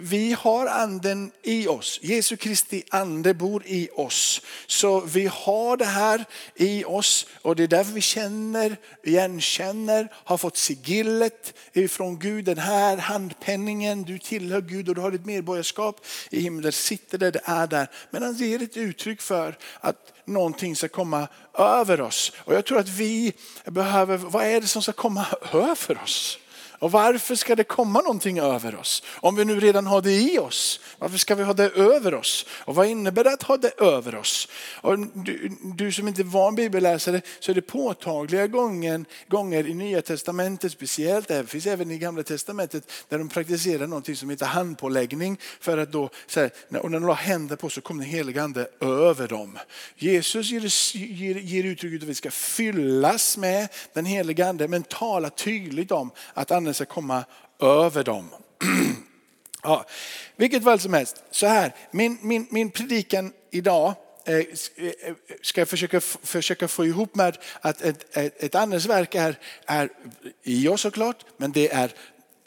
vi 0.00 0.36
har 0.38 0.66
anden 0.66 1.32
i 1.42 1.66
oss. 1.68 1.98
Jesu 2.02 2.36
Kristi 2.36 2.82
ande 2.90 3.34
bor 3.34 3.62
i 3.66 3.88
oss. 3.94 4.40
Så 4.66 5.00
vi 5.00 5.26
har 5.32 5.76
det 5.76 5.84
här 5.84 6.24
i 6.54 6.84
oss 6.84 7.26
och 7.42 7.56
det 7.56 7.62
är 7.62 7.68
därför 7.68 7.92
vi 7.92 8.00
känner, 8.00 8.76
igenkänner, 9.02 10.12
har 10.12 10.36
fått 10.36 10.56
sigillet 10.56 11.54
ifrån 11.72 12.18
Gud. 12.18 12.44
Den 12.44 12.58
här 12.58 12.96
handpenningen, 12.96 14.02
du 14.02 14.18
tillhör 14.18 14.60
Gud 14.60 14.88
och 14.88 14.94
du 14.94 15.00
har 15.00 15.10
ditt 15.10 15.26
medborgarskap 15.26 16.06
i 16.30 16.40
himlen. 16.40 16.72
Sitter 16.72 17.18
där, 17.18 17.32
det 17.32 17.42
är 17.44 17.66
där. 17.66 17.90
Men 18.10 18.22
han 18.22 18.34
ger 18.34 18.62
ett 18.62 18.76
uttryck 18.76 19.20
för 19.20 19.51
att 19.80 20.12
någonting 20.24 20.76
ska 20.76 20.88
komma 20.88 21.28
över 21.58 22.00
oss. 22.00 22.32
Och 22.38 22.54
jag 22.54 22.64
tror 22.64 22.78
att 22.78 22.88
vi 22.88 23.32
behöver, 23.64 24.16
vad 24.16 24.46
är 24.46 24.60
det 24.60 24.66
som 24.66 24.82
ska 24.82 24.92
komma 24.92 25.26
över 25.52 26.02
oss? 26.02 26.38
Och 26.82 26.92
varför 26.92 27.34
ska 27.34 27.56
det 27.56 27.64
komma 27.64 28.00
någonting 28.00 28.38
över 28.38 28.76
oss? 28.76 29.02
Om 29.10 29.36
vi 29.36 29.44
nu 29.44 29.60
redan 29.60 29.86
har 29.86 30.02
det 30.02 30.12
i 30.12 30.38
oss, 30.38 30.80
varför 30.98 31.18
ska 31.18 31.34
vi 31.34 31.42
ha 31.42 31.52
det 31.52 31.70
över 31.70 32.14
oss? 32.14 32.46
Och 32.50 32.74
vad 32.74 32.86
innebär 32.86 33.24
det 33.24 33.32
att 33.32 33.42
ha 33.42 33.56
det 33.56 33.80
över 33.80 34.14
oss? 34.14 34.48
Och 34.80 34.98
du, 34.98 35.56
du 35.62 35.92
som 35.92 36.08
inte 36.08 36.22
är 36.22 36.24
van 36.24 36.54
bibelläsare 36.54 37.20
så 37.40 37.50
är 37.50 37.54
det 37.54 37.62
påtagliga 37.62 38.46
gången, 38.46 39.06
gånger 39.28 39.66
i 39.66 39.74
nya 39.74 40.02
testamentet 40.02 40.72
speciellt, 40.72 41.28
det 41.28 41.46
finns 41.46 41.66
även 41.66 41.90
i 41.90 41.98
gamla 41.98 42.22
testamentet 42.22 42.90
där 43.08 43.18
de 43.18 43.28
praktiserar 43.28 43.86
någonting 43.86 44.16
som 44.16 44.30
heter 44.30 44.46
handpåläggning 44.46 45.38
för 45.60 45.78
att 45.78 45.92
då, 45.92 46.10
här, 46.36 46.50
och 46.82 46.90
när 46.90 47.00
de 47.00 47.06
la 47.06 47.14
händer 47.14 47.56
på 47.56 47.70
så 47.70 47.80
kom 47.80 47.98
den 47.98 48.06
heliga 48.06 48.42
ande 48.42 48.68
över 48.80 49.28
dem. 49.28 49.58
Jesus 49.96 50.50
ger, 50.50 50.96
ger, 50.96 51.34
ger 51.34 51.64
uttrycket 51.64 52.02
att 52.02 52.08
vi 52.08 52.14
ska 52.14 52.30
fyllas 52.30 53.36
med 53.36 53.68
den 53.92 54.04
heliga 54.04 54.48
ande 54.48 54.68
men 54.68 54.82
tala 54.82 55.30
tydligt 55.30 55.90
om 55.90 56.10
att 56.34 56.50
anden 56.50 56.71
anden 56.72 56.86
ska 56.86 56.94
komma 56.94 57.24
över 57.60 58.04
dem. 58.04 58.30
Ja, 59.64 59.86
vilket 60.36 60.62
väl 60.62 60.80
som 60.80 60.92
helst, 60.92 61.22
så 61.30 61.46
här, 61.46 61.74
min, 61.90 62.18
min, 62.22 62.46
min 62.50 62.70
predikan 62.70 63.32
idag 63.50 63.94
eh, 64.24 64.36
eh, 64.36 65.14
ska 65.42 65.60
jag 65.60 65.68
försöka, 65.68 66.00
försöka 66.00 66.68
få 66.68 66.86
ihop 66.86 67.14
med 67.14 67.38
att 67.60 67.82
ett, 67.82 68.16
ett, 68.16 68.42
ett 68.42 68.54
andens 68.54 68.86
är, 69.14 69.38
är 69.66 69.88
i 70.42 70.68
oss 70.68 70.80
såklart, 70.80 71.24
men 71.36 71.52
det 71.52 71.72
är, 71.72 71.92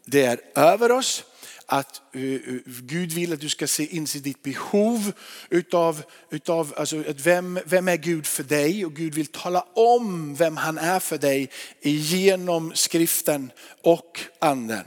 det 0.06 0.26
är 0.26 0.40
över 0.56 0.92
oss. 0.92 1.24
Att 1.68 2.02
eh, 2.14 2.22
Gud 2.66 3.12
vill 3.12 3.34
att 3.34 3.40
du 3.40 3.50
ska 3.50 3.68
se 3.68 3.96
inse 3.96 4.20
ditt 4.20 4.44
behov 4.44 5.12
utav, 5.50 6.04
utav 6.32 6.74
alltså, 6.78 7.04
vem, 7.24 7.60
vem 7.66 7.88
är 7.88 7.98
Gud 7.98 8.28
för 8.28 8.44
dig 8.44 8.86
och 8.86 8.94
Gud 8.94 9.14
vill 9.14 9.28
tala 9.28 9.62
om 9.74 10.36
vem 10.36 10.58
han 10.58 10.78
är 10.78 11.00
för 11.00 11.18
dig 11.18 11.50
genom 11.82 12.72
skriften 12.76 13.52
och 13.82 14.20
anden. 14.40 14.86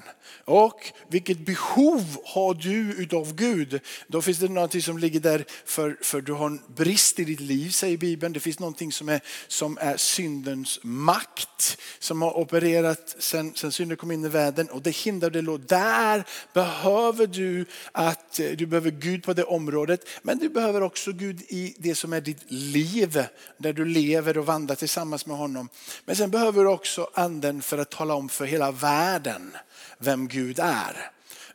Och 0.49 0.93
vilket 1.09 1.39
behov 1.39 2.17
har 2.25 2.55
du 2.55 2.93
utav 2.93 3.35
Gud? 3.35 3.81
Då 4.07 4.23
finns 4.23 4.39
det 4.39 4.49
någonting 4.49 4.83
som 4.83 4.99
ligger 4.99 5.21
där 5.21 5.45
för, 5.65 5.97
för 6.03 6.21
du 6.21 6.33
har 6.33 6.47
en 6.47 6.61
brist 6.77 7.19
i 7.19 7.25
ditt 7.25 7.41
liv 7.41 7.71
säger 7.71 7.97
Bibeln. 7.97 8.33
Det 8.33 8.41
finns 8.41 8.59
någonting 8.59 8.93
som 8.93 9.09
är, 9.09 9.21
som 9.49 9.79
är 9.81 9.97
syndens 9.97 10.79
makt 10.83 11.79
som 11.99 12.23
har 12.23 12.37
opererat 12.37 13.17
sen, 13.19 13.55
sen 13.55 13.73
synden 13.73 13.97
kom 13.97 14.11
in 14.11 14.25
i 14.25 14.29
världen 14.29 14.69
och 14.69 14.83
det 14.83 14.97
hindrar 14.97 15.31
det. 15.31 15.59
Där 15.69 16.25
behöver 16.55 17.27
du 17.27 17.67
att 17.93 18.41
eh, 18.41 18.51
du 18.51 18.67
behöver 18.67 18.91
Gud 18.91 19.23
på 19.23 19.33
det 19.33 19.45
området 19.45 20.09
men 20.23 20.39
du 20.39 20.49
behöver 20.49 20.83
också 20.83 21.13
Gud 21.13 21.41
i 21.49 21.75
det 21.79 21.95
som 21.95 22.13
är 22.13 22.21
ditt 22.21 22.51
liv 22.51 23.25
där 23.59 23.73
du 23.73 23.85
lever 23.85 24.39
och 24.39 24.47
vandrar 24.47 24.75
tillsammans 24.75 25.27
med 25.27 25.37
honom. 25.37 25.69
Men 26.05 26.17
sen 26.17 26.31
behöver 26.31 26.65
du 26.65 26.71
också 26.71 27.11
anden 27.15 27.63
för 27.63 27.79
att 27.79 27.91
tala 27.91 28.15
om 28.15 28.29
för 28.29 28.45
hela 28.45 28.71
världen 28.71 29.57
vem 29.99 30.29
Gud 30.29 30.59
är. 30.59 31.11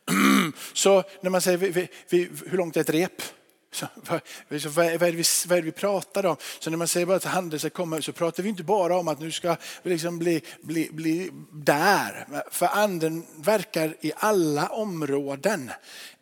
Så 0.74 1.04
när 1.22 1.30
man 1.30 1.42
säger 1.42 1.58
vi, 1.58 1.88
vi, 2.10 2.30
hur 2.46 2.58
långt 2.58 2.78
är 2.78 2.82
ett 2.82 2.90
rep? 2.90 3.22
Så, 3.74 3.88
vad, 3.96 4.22
vad, 4.50 4.86
är 4.86 5.00
det 5.00 5.12
vi, 5.12 5.24
vad 5.48 5.58
är 5.58 5.62
det 5.62 5.66
vi 5.66 5.72
pratar 5.72 6.26
om? 6.26 6.36
Så 6.60 6.70
när 6.70 6.78
man 6.78 6.88
säger 6.88 7.06
bara 7.06 7.18
att 7.18 7.24
handel 7.24 7.60
ska 7.60 7.70
komma 7.70 8.02
så 8.02 8.12
pratar 8.12 8.44
vi 8.44 8.50
inte 8.50 8.64
bara 8.64 8.98
om 8.98 9.08
att 9.08 9.20
nu 9.20 9.32
ska 9.32 9.56
vi 9.84 9.90
liksom 9.90 10.20
bli, 10.20 10.42
bli, 10.62 10.90
bli 10.92 11.30
där. 11.52 12.28
För 12.52 12.66
anden 12.66 13.26
verkar 13.36 13.96
i 14.02 14.12
alla 14.16 14.68
områden 14.68 15.72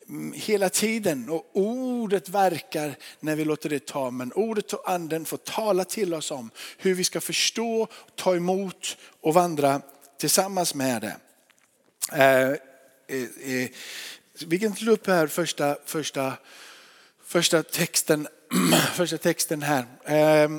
mm, 0.09 0.33
hela 0.35 0.69
tiden 0.69 1.29
och 1.29 1.49
ordet 1.53 2.29
verkar 2.29 2.95
när 3.19 3.35
vi 3.35 3.45
låter 3.45 3.69
det 3.69 3.85
ta. 3.85 4.11
Men 4.11 4.33
ordet 4.33 4.73
och 4.73 4.89
anden 4.89 5.25
får 5.25 5.37
tala 5.37 5.83
till 5.83 6.13
oss 6.13 6.31
om 6.31 6.49
hur 6.77 6.93
vi 6.93 7.03
ska 7.03 7.21
förstå, 7.21 7.87
ta 8.15 8.35
emot 8.35 8.97
och 9.21 9.33
vandra 9.33 9.81
tillsammans 10.19 10.75
med 10.75 11.01
det. 11.01 11.15
Eh, 12.11 12.49
eh, 13.07 13.23
eh, 13.41 13.69
vi 14.45 14.59
kan 14.59 14.75
slå 14.75 14.91
upp 14.91 15.07
här 15.07 15.27
första, 15.27 15.77
första, 15.85 16.33
första, 17.25 17.63
texten, 17.63 18.27
första 18.93 19.17
texten 19.17 19.61
här. 19.61 19.85
Eh, 20.05 20.49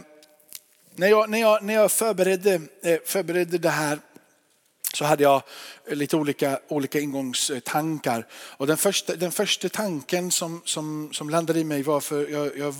när 0.94 1.08
jag, 1.08 1.30
när 1.30 1.40
jag, 1.40 1.62
när 1.62 1.74
jag 1.74 1.92
förberedde, 1.92 2.60
eh, 2.82 2.98
förberedde 3.04 3.58
det 3.58 3.70
här 3.70 3.98
så 4.96 5.04
hade 5.04 5.22
jag 5.22 5.42
lite 5.90 6.16
olika, 6.16 6.58
olika 6.68 7.00
ingångstankar. 7.00 8.26
Och 8.32 8.66
den, 8.66 8.76
första, 8.76 9.16
den 9.16 9.32
första 9.32 9.68
tanken 9.68 10.30
som, 10.30 10.62
som, 10.64 11.12
som 11.12 11.30
landade 11.30 11.60
i 11.60 11.64
mig 11.64 11.82
var 11.82 12.00
för 12.00 12.28
jag, 12.28 12.58
jag 12.58 12.74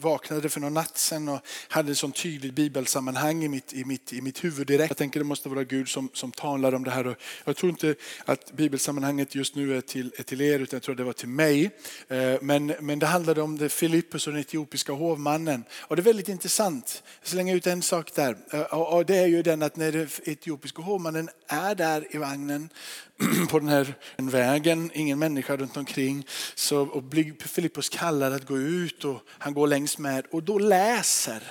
vaknade 0.00 0.48
för 0.48 0.60
någon 0.60 0.74
natt 0.74 0.98
sedan 0.98 1.28
och 1.28 1.40
hade 1.68 1.92
ett 1.92 1.98
sånt 1.98 2.22
tydligt 2.22 2.54
bibelsammanhang 2.54 3.44
i 3.44 3.48
mitt, 3.48 3.72
i, 3.72 3.84
mitt, 3.84 4.12
i 4.12 4.20
mitt 4.20 4.44
huvud 4.44 4.66
direkt. 4.66 4.90
Jag 4.90 4.96
tänker 4.96 5.20
det 5.20 5.24
måste 5.24 5.48
vara 5.48 5.64
Gud 5.64 5.88
som, 5.88 6.08
som 6.12 6.32
talar 6.32 6.74
om 6.74 6.84
det 6.84 6.90
här. 6.90 7.06
Och 7.06 7.16
jag 7.44 7.56
tror 7.56 7.70
inte 7.70 7.94
att 8.24 8.52
bibelsammanhanget 8.52 9.34
just 9.34 9.54
nu 9.54 9.76
är 9.76 9.80
till, 9.80 10.12
är 10.18 10.22
till 10.22 10.40
er 10.40 10.58
utan 10.58 10.76
jag 10.76 10.82
tror 10.82 10.94
det 10.94 11.04
var 11.04 11.12
till 11.12 11.28
mig. 11.28 11.70
Eh, 12.08 12.34
men, 12.40 12.66
men 12.80 12.98
det 12.98 13.06
handlade 13.06 13.42
om 13.42 13.58
det 13.58 13.68
Filippus 13.68 14.26
och 14.26 14.32
den 14.32 14.40
etiopiska 14.40 14.92
hovmannen. 14.92 15.64
Och 15.80 15.96
det 15.96 16.02
är 16.02 16.04
väldigt 16.04 16.28
intressant. 16.28 17.02
Jag 17.20 17.28
slänger 17.28 17.56
ut 17.56 17.66
en 17.66 17.82
sak 17.82 18.14
där. 18.14 18.36
Eh, 18.50 18.60
och 18.60 19.06
det 19.06 19.16
är 19.16 19.26
ju 19.26 19.42
den 19.42 19.62
att 19.62 19.76
när 19.76 19.92
den 19.92 20.08
etiopiska 20.24 20.82
hovmannen 20.82 21.28
är 21.48 21.74
där 21.74 22.06
i 22.10 22.18
vagnen 22.18 22.68
på 23.50 23.58
den 23.58 23.68
här 23.68 23.94
vägen, 24.16 24.90
ingen 24.94 25.18
människa 25.18 25.56
runt 25.56 25.76
omkring. 25.76 26.26
Så, 26.54 26.82
och 26.82 27.02
blir 27.02 27.48
Filippus 27.48 27.88
kallad 27.88 28.32
att 28.32 28.46
gå 28.46 28.58
ut 28.58 29.04
och 29.04 29.20
han 29.28 29.54
går 29.54 29.66
längs 29.66 29.98
med 29.98 30.26
och 30.30 30.42
då 30.42 30.58
läser 30.58 31.42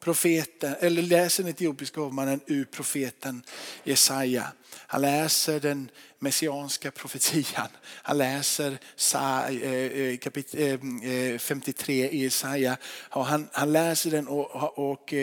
profeten, 0.00 0.74
eller 0.80 1.02
läser 1.02 1.42
den 1.42 1.52
etiopiska 1.52 2.00
hovmannen 2.00 2.40
ur 2.46 2.64
profeten 2.64 3.42
Jesaja. 3.84 4.52
Han 4.86 5.00
läser 5.00 5.60
den 5.60 5.90
messianska 6.18 6.90
profetian. 6.90 7.68
Han 7.84 8.18
läser 8.18 8.78
eh, 9.14 9.74
eh, 9.74 10.16
kapitel 10.16 10.78
eh, 11.02 11.38
53 11.38 12.08
i 12.08 12.22
Jesaja. 12.22 12.76
Han, 13.08 13.48
han 13.52 13.72
läser 13.72 14.10
den 14.10 14.28
och, 14.28 14.78
och 14.90 15.14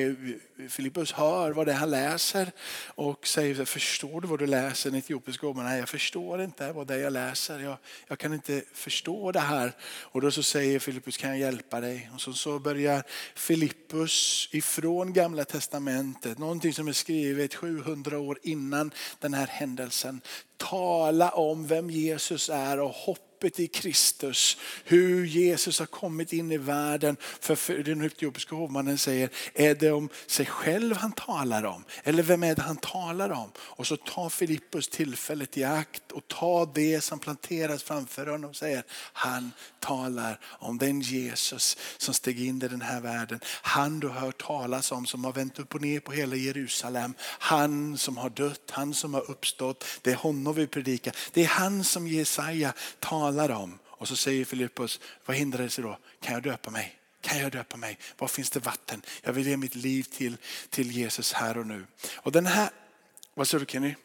Filippus 0.69 1.11
hör 1.11 1.51
vad 1.51 1.65
det 1.65 1.71
är 1.71 1.77
han 1.77 1.89
läser 1.89 2.51
och 2.87 3.27
säger, 3.27 3.65
förstår 3.65 4.21
du 4.21 4.27
vad 4.27 4.39
du 4.39 4.47
läser? 4.47 4.89
Den 4.89 4.99
etiopiska 4.99 5.47
hovmannen, 5.47 5.71
nej 5.71 5.79
jag 5.79 5.89
förstår 5.89 6.41
inte 6.41 6.71
vad 6.71 6.87
det 6.87 6.93
är 6.95 6.99
jag 6.99 7.13
läser. 7.13 7.59
Jag, 7.59 7.77
jag 8.07 8.19
kan 8.19 8.33
inte 8.33 8.63
förstå 8.73 9.31
det 9.31 9.39
här. 9.39 9.73
Och 9.83 10.21
då 10.21 10.31
så 10.31 10.43
säger 10.43 10.79
Filippus, 10.79 11.17
kan 11.17 11.29
jag 11.29 11.39
hjälpa 11.39 11.79
dig? 11.79 12.09
Och 12.13 12.21
så, 12.21 12.33
så 12.33 12.59
börjar 12.59 13.03
Filippus 13.35 14.49
ifrån 14.51 15.13
gamla 15.13 15.45
testamentet, 15.45 16.37
någonting 16.37 16.73
som 16.73 16.87
är 16.87 16.93
skrivet 16.93 17.55
700 17.55 18.19
år 18.19 18.39
innan 18.43 18.91
den 19.19 19.33
här 19.33 19.47
händelsen, 19.47 20.21
tala 20.85 21.29
om 21.29 21.67
vem 21.67 21.89
Jesus 21.89 22.49
är 22.49 22.79
och 22.79 22.89
hoppas 22.89 23.34
hoppet 23.45 23.59
i 23.59 23.67
Kristus. 23.67 24.57
Hur 24.83 25.25
Jesus 25.25 25.79
har 25.79 25.85
kommit 25.85 26.33
in 26.33 26.51
i 26.51 26.57
världen. 26.57 27.17
För 27.39 27.83
den 27.83 28.01
etiopiska 28.01 28.55
hovmannen 28.55 28.97
säger, 28.97 29.29
är 29.53 29.75
det 29.75 29.91
om 29.91 30.09
sig 30.27 30.45
själv 30.45 30.95
han 30.97 31.11
talar 31.11 31.63
om? 31.63 31.83
Eller 32.03 32.23
vem 32.23 32.43
är 32.43 32.55
det 32.55 32.61
han 32.61 32.77
talar 32.77 33.29
om? 33.29 33.51
Och 33.57 33.87
så 33.87 33.97
tar 33.97 34.29
Filippus 34.29 34.87
tillfället 34.87 35.57
i 35.57 35.63
akt 35.63 36.11
och 36.11 36.27
tar 36.27 36.69
det 36.73 37.01
som 37.01 37.19
planteras 37.19 37.83
framför 37.83 38.27
honom 38.27 38.49
och 38.49 38.55
säger, 38.55 38.83
han 39.13 39.51
talar 39.79 40.39
om 40.43 40.77
den 40.77 41.01
Jesus 41.01 41.77
som 41.97 42.13
steg 42.13 42.47
in 42.47 42.61
i 42.61 42.67
den 42.67 42.81
här 42.81 43.01
världen. 43.01 43.39
Han 43.61 43.99
du 43.99 44.07
har 44.07 44.19
hört 44.19 44.43
talas 44.45 44.91
om 44.91 45.05
som 45.05 45.25
har 45.25 45.33
vänt 45.33 45.59
upp 45.59 45.75
och 45.75 45.81
ner 45.81 45.99
på 45.99 46.11
hela 46.11 46.35
Jerusalem. 46.35 47.13
Han 47.39 47.97
som 47.97 48.17
har 48.17 48.29
dött, 48.29 48.71
han 48.71 48.93
som 48.93 49.13
har 49.13 49.31
uppstått. 49.31 49.85
Det 50.01 50.11
är 50.11 50.15
honom 50.15 50.55
vi 50.55 50.67
predikar. 50.67 51.15
Det 51.33 51.43
är 51.43 51.47
han 51.47 51.83
som 51.83 52.07
Jesaja 52.07 52.73
talar 52.99 53.34
om. 53.55 53.79
Och 53.85 54.07
så 54.07 54.15
säger 54.15 54.45
Filippus, 54.45 54.99
vad 55.25 55.37
hindrar 55.37 55.63
det 55.63 55.69
sig 55.69 55.83
då? 55.83 55.97
Kan 56.21 56.33
jag 56.33 56.43
döpa 56.43 56.71
mig? 56.71 56.99
Kan 57.21 57.39
jag 57.39 57.51
döpa 57.51 57.77
mig? 57.77 57.97
Var 58.17 58.27
finns 58.27 58.49
det 58.49 58.59
vatten? 58.59 59.01
Jag 59.21 59.33
vill 59.33 59.47
ge 59.47 59.57
mitt 59.57 59.75
liv 59.75 60.03
till, 60.03 60.37
till 60.69 60.91
Jesus 60.91 61.33
här 61.33 61.57
och 61.57 61.67
nu. 61.67 61.85
Och 62.15 62.31
den 62.31 62.45
här, 62.45 62.69
vad 63.33 63.47
säger 63.47 63.65
du 63.65 63.71
Kenny? 63.71 63.95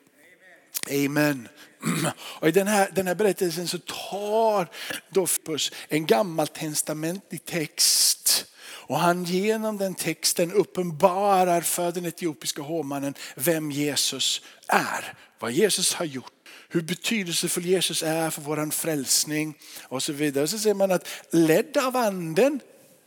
Amen. 0.91 1.49
Och 2.17 2.49
I 2.49 2.53
den 2.53 2.67
här, 2.67 2.91
den 2.95 3.07
här 3.07 3.15
berättelsen 3.15 3.69
så 3.69 3.79
tar 3.79 4.69
Dofpus 5.11 5.73
en 5.89 6.07
gammaltestamentlig 6.07 7.45
text 7.45 8.47
och 8.91 8.99
han 8.99 9.25
genom 9.25 9.79
den 9.79 9.95
texten 9.95 10.53
uppenbarar 10.53 11.61
för 11.61 11.93
den 11.93 12.07
etiopiska 12.07 12.63
hovmannen 12.63 13.15
vem 13.35 13.71
Jesus 13.71 14.41
är. 14.69 15.15
Vad 15.39 15.53
Jesus 15.53 15.95
har 15.95 16.05
gjort 16.05 16.40
hur 16.73 16.81
betydelsefull 16.81 17.67
Jesus 17.67 18.03
är 18.03 18.31
för 18.31 18.43
vår 18.43 18.71
frälsning 18.71 19.55
och 19.83 20.03
så 20.03 20.13
vidare. 20.13 20.47
Så 20.49 20.59
ser 20.59 20.75
man 20.75 20.91
att 20.91 21.09
ledd 21.31 21.77
av 21.77 21.97
anden 21.97 22.61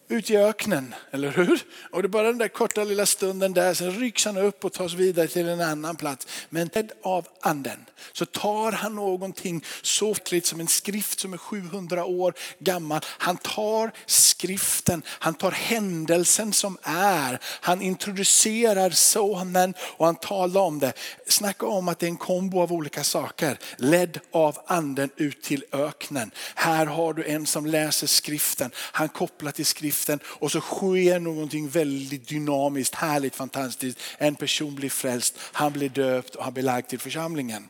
ut 0.07 0.29
i 0.29 0.37
öknen, 0.37 0.95
eller 1.11 1.29
hur? 1.31 1.63
Och 1.91 2.01
det 2.01 2.05
är 2.05 2.09
bara 2.09 2.27
den 2.27 2.37
där 2.37 2.47
korta 2.47 2.83
lilla 2.83 3.05
stunden 3.05 3.53
där, 3.53 3.73
sen 3.73 3.99
rycks 3.99 4.25
han 4.25 4.37
upp 4.37 4.65
och 4.65 4.73
tas 4.73 4.93
vidare 4.93 5.27
till 5.27 5.47
en 5.47 5.61
annan 5.61 5.95
plats. 5.95 6.27
Men 6.49 6.69
ledd 6.69 6.91
av 7.03 7.27
anden 7.41 7.85
så 8.13 8.25
tar 8.25 8.71
han 8.71 8.95
någonting 8.95 9.63
så 9.81 10.15
som 10.45 10.59
en 10.59 10.67
skrift 10.67 11.19
som 11.19 11.33
är 11.33 11.37
700 11.37 12.05
år 12.05 12.33
gammal. 12.59 13.01
Han 13.05 13.37
tar 13.37 13.91
skriften, 14.05 15.01
han 15.07 15.33
tar 15.33 15.51
händelsen 15.51 16.53
som 16.53 16.77
är, 16.83 17.39
han 17.43 17.81
introducerar 17.81 18.89
sonen 18.89 19.73
och 19.79 20.05
han 20.05 20.15
talar 20.15 20.61
om 20.61 20.79
det. 20.79 20.93
Snacka 21.27 21.65
om 21.65 21.87
att 21.87 21.99
det 21.99 22.05
är 22.05 22.09
en 22.09 22.17
kombo 22.17 22.61
av 22.61 22.73
olika 22.73 23.03
saker. 23.03 23.57
Ledd 23.77 24.19
av 24.31 24.57
anden 24.65 25.09
ut 25.15 25.41
till 25.41 25.65
öknen. 25.71 26.31
Här 26.55 26.85
har 26.85 27.13
du 27.13 27.25
en 27.25 27.45
som 27.45 27.65
läser 27.65 28.07
skriften, 28.07 28.71
han 28.75 29.09
kopplar 29.09 29.51
till 29.51 29.65
skriften 29.65 29.92
och 30.23 30.51
så 30.51 30.61
sker 30.61 31.19
någonting 31.19 31.69
väldigt 31.69 32.27
dynamiskt, 32.27 32.95
härligt, 32.95 33.35
fantastiskt. 33.35 33.99
En 34.17 34.35
person 34.35 34.75
blir 34.75 34.89
frälst, 34.89 35.39
han 35.39 35.73
blir 35.73 35.89
döpt 35.89 36.35
och 36.35 36.43
han 36.43 36.53
blir 36.53 36.63
lagd 36.63 36.87
till 36.87 36.99
församlingen. 36.99 37.69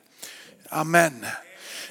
Amen. 0.69 1.25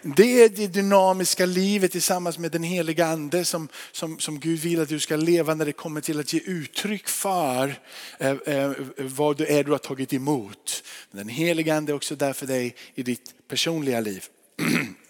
Det 0.02 0.42
är 0.44 0.48
det 0.48 0.66
dynamiska 0.66 1.46
livet 1.46 1.92
tillsammans 1.92 2.38
med 2.38 2.50
den 2.50 2.62
heliga 2.62 3.06
ande 3.06 3.44
som, 3.44 3.68
som, 3.92 4.18
som 4.18 4.40
Gud 4.40 4.60
vill 4.60 4.80
att 4.80 4.88
du 4.88 5.00
ska 5.00 5.16
leva 5.16 5.54
när 5.54 5.64
det 5.64 5.72
kommer 5.72 6.00
till 6.00 6.20
att 6.20 6.32
ge 6.32 6.40
uttryck 6.40 7.08
för 7.08 7.74
eh, 8.18 8.30
eh, 8.46 8.72
vad 8.96 9.36
det 9.36 9.58
är 9.58 9.64
du 9.64 9.70
har 9.70 9.78
tagit 9.78 10.12
emot. 10.12 10.84
Den 11.10 11.28
heliga 11.28 11.74
ande 11.74 11.92
är 11.92 11.94
också 11.94 12.16
där 12.16 12.32
för 12.32 12.46
dig 12.46 12.74
i 12.94 13.02
ditt 13.02 13.48
personliga 13.48 14.00
liv. 14.00 14.24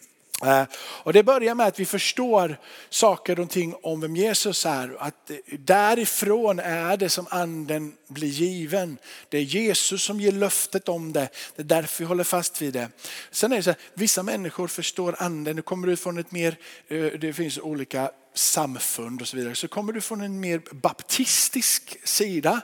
Eh, 0.44 0.64
och 0.76 1.12
det 1.12 1.22
börjar 1.22 1.54
med 1.54 1.66
att 1.66 1.80
vi 1.80 1.84
förstår 1.84 2.56
saker 2.90 3.40
och 3.40 3.50
ting 3.50 3.74
om 3.82 4.00
vem 4.00 4.16
Jesus 4.16 4.66
är. 4.66 4.96
Att 4.98 5.30
därifrån 5.58 6.58
är 6.58 6.96
det 6.96 7.08
som 7.08 7.26
anden 7.30 7.92
blir 8.08 8.28
given. 8.28 8.98
Det 9.28 9.38
är 9.38 9.42
Jesus 9.42 10.02
som 10.02 10.20
ger 10.20 10.32
löftet 10.32 10.88
om 10.88 11.12
det. 11.12 11.28
Det 11.56 11.62
är 11.62 11.66
därför 11.66 12.04
vi 12.04 12.08
håller 12.08 12.24
fast 12.24 12.62
vid 12.62 12.72
det. 12.72 12.88
Sen 13.30 13.52
är 13.52 13.56
det 13.56 13.62
så 13.62 13.70
här, 13.70 13.80
vissa 13.94 14.22
människor 14.22 14.68
förstår 14.68 15.16
anden. 15.18 15.56
Du 15.56 15.62
kommer 15.62 15.88
ut 15.88 16.00
från 16.00 16.18
ett 16.18 16.30
mer, 16.30 16.56
eh, 16.88 17.04
det 17.04 17.32
finns 17.32 17.58
olika 17.58 18.10
samfund 18.34 19.20
och 19.20 19.28
så 19.28 19.36
vidare. 19.36 19.54
Så 19.54 19.68
kommer 19.68 19.92
du 19.92 20.00
från 20.00 20.20
en 20.20 20.40
mer 20.40 20.62
baptistisk 20.70 21.96
sida 22.04 22.60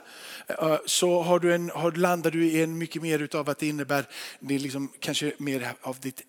eh, 0.47 0.77
så 0.85 1.21
har 1.21 1.39
du 1.39 1.55
en, 1.55 1.69
har, 1.69 1.91
landar 1.91 2.31
du 2.31 2.45
i 2.45 2.63
en 2.63 2.77
mycket 2.77 3.01
mer 3.01 3.19
utav 3.19 3.49
att 3.49 3.59
det 3.59 3.67
innebär, 3.67 4.05
det 4.39 4.55
är 4.55 4.59
liksom 4.59 4.91
kanske 4.99 5.33
mer 5.37 5.73
av 5.81 5.99
ditt 5.99 6.21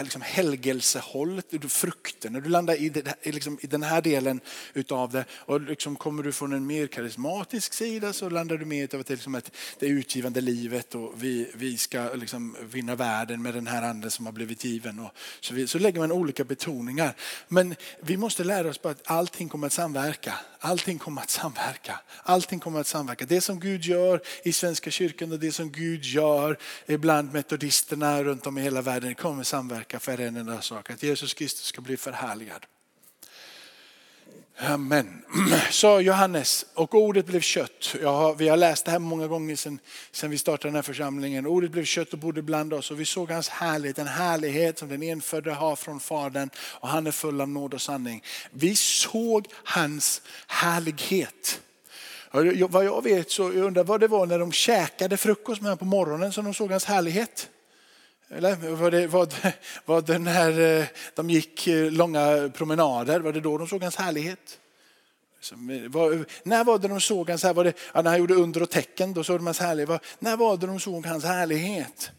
liksom 0.00 0.22
helgelsehållet, 0.22 1.46
frukterna, 1.68 2.40
du 2.40 2.48
landar 2.48 2.74
i, 2.74 2.88
det, 2.88 3.14
liksom, 3.22 3.58
i 3.60 3.66
den 3.66 3.82
här 3.82 4.02
delen 4.02 4.40
utav 4.74 5.10
det 5.10 5.24
och 5.30 5.60
liksom 5.60 5.96
kommer 5.96 6.22
du 6.22 6.32
från 6.32 6.52
en 6.52 6.66
mer 6.66 6.86
karismatisk 6.86 7.72
sida 7.72 8.12
så 8.12 8.30
landar 8.30 8.56
du 8.56 8.64
mer 8.64 8.94
av 8.94 9.00
att 9.00 9.06
det, 9.06 9.14
liksom 9.14 9.34
ett, 9.34 9.50
det 9.78 9.86
utgivande 9.86 10.40
livet 10.40 10.94
och 10.94 11.12
vi, 11.16 11.50
vi 11.54 11.76
ska 11.76 12.10
liksom 12.14 12.56
vinna 12.60 12.94
världen 12.94 13.42
med 13.42 13.54
den 13.54 13.66
här 13.66 13.82
anden 13.82 14.10
som 14.10 14.26
har 14.26 14.32
blivit 14.32 14.64
given. 14.64 14.98
Och 14.98 15.10
så, 15.40 15.54
vi, 15.54 15.66
så 15.66 15.78
lägger 15.78 16.00
man 16.00 16.12
olika 16.12 16.44
betoningar. 16.44 17.16
Men 17.48 17.74
vi 18.00 18.16
måste 18.16 18.44
lära 18.44 18.68
oss 18.68 18.78
på 18.78 18.88
att 18.88 19.02
allting 19.04 19.48
kommer 19.48 19.66
att 19.66 19.72
samverka. 19.72 20.34
Allting 20.58 20.98
kommer 20.98 21.22
att 21.22 21.30
samverka. 21.30 22.00
Allting 22.22 22.60
kommer 22.60 22.80
att 22.80 22.86
samverka. 22.86 23.26
Det 23.26 23.40
som 23.40 23.60
Gud 23.60 23.84
gör 23.84 24.20
i 24.42 24.52
Svenska 24.52 24.90
kyrkan 24.90 25.32
och 25.32 25.38
det 25.38 25.52
som 25.52 25.72
Gud 25.72 26.04
gör 26.04 26.58
bland 26.86 27.32
metodisterna 27.32 28.22
runt 28.24 28.46
om 28.46 28.58
i 28.58 28.62
hela 28.62 28.82
världen 28.82 29.14
kommer 29.14 29.40
att 29.40 29.46
verka 29.74 30.00
för 30.00 30.20
en 30.20 30.36
enda 30.36 30.60
sak. 30.60 30.90
Att 30.90 31.02
Jesus 31.02 31.34
Kristus 31.34 31.66
ska 31.66 31.80
bli 31.80 31.96
förhärligad. 31.96 32.66
Amen. 34.58 35.24
Så 35.70 36.00
Johannes, 36.00 36.66
och 36.74 36.94
ordet 36.94 37.26
blev 37.26 37.40
kött. 37.40 37.96
Har, 38.02 38.34
vi 38.34 38.48
har 38.48 38.56
läst 38.56 38.84
det 38.84 38.90
här 38.90 38.98
många 38.98 39.26
gånger 39.26 39.56
sedan, 39.56 39.78
sedan 40.12 40.30
vi 40.30 40.38
startade 40.38 40.68
den 40.68 40.74
här 40.74 40.82
församlingen. 40.82 41.46
Ordet 41.46 41.70
blev 41.70 41.84
kött 41.84 42.12
och 42.12 42.18
bodde 42.18 42.42
bland 42.42 42.72
oss 42.72 42.90
och 42.90 43.00
vi 43.00 43.04
såg 43.04 43.30
hans 43.30 43.48
härlighet, 43.48 43.98
en 43.98 44.06
härlighet 44.06 44.78
som 44.78 44.88
den 44.88 45.02
enfödde 45.02 45.52
har 45.52 45.76
från 45.76 46.00
Fadern 46.00 46.50
och 46.56 46.88
han 46.88 47.06
är 47.06 47.10
full 47.10 47.40
av 47.40 47.48
nåd 47.48 47.74
och 47.74 47.82
sanning. 47.82 48.22
Vi 48.50 48.76
såg 48.76 49.46
hans 49.52 50.22
härlighet. 50.46 51.60
Vad 52.68 52.84
jag 52.84 53.04
vet 53.04 53.30
så 53.30 53.42
jag 53.42 53.56
undrar 53.56 53.84
vad 53.84 54.00
det 54.00 54.08
var 54.08 54.26
när 54.26 54.38
de 54.38 54.52
käkade 54.52 55.16
frukost 55.16 55.60
med 55.60 55.70
honom 55.70 55.78
på 55.78 55.84
morgonen 55.84 56.32
som 56.32 56.44
de 56.44 56.54
såg 56.54 56.70
hans 56.70 56.84
härlighet. 56.84 57.48
Eller 58.28 58.56
var 58.56 58.90
det, 58.90 59.06
var, 59.06 59.28
var 59.84 60.02
det 60.02 60.18
när 60.18 60.80
eh, 60.80 60.86
de 61.14 61.30
gick 61.30 61.66
eh, 61.66 61.90
långa 61.90 62.50
promenader, 62.54 63.20
var 63.20 63.32
det 63.32 63.40
då 63.40 63.58
de 63.58 63.68
såg 63.68 63.82
hans 63.82 63.96
härlighet? 63.96 64.58
Eh, 65.52 65.90
var, 65.90 66.24
när 66.42 66.64
var 66.64 66.78
det 66.78 66.88
de 66.88 67.00
såg 67.00 67.30
hans 67.30 67.42
härlighet? 67.42 67.56
Var 67.56 67.64
det, 67.64 67.74
ja, 67.92 68.02
när 68.02 68.10
han 68.10 68.20
gjorde 68.20 68.34
under 68.34 68.62
och 68.62 68.70
tecken, 68.70 69.14
då 69.14 69.24
såg 69.24 69.38
de 69.38 69.46
hans 69.46 69.60
härlighet. 69.60 69.88
Var, 69.88 70.00
när 70.18 70.36
var 70.36 70.56
det 70.56 70.66
de 70.66 70.80
såg 70.80 71.06
hans 71.06 71.24
härlighet? 71.24 72.10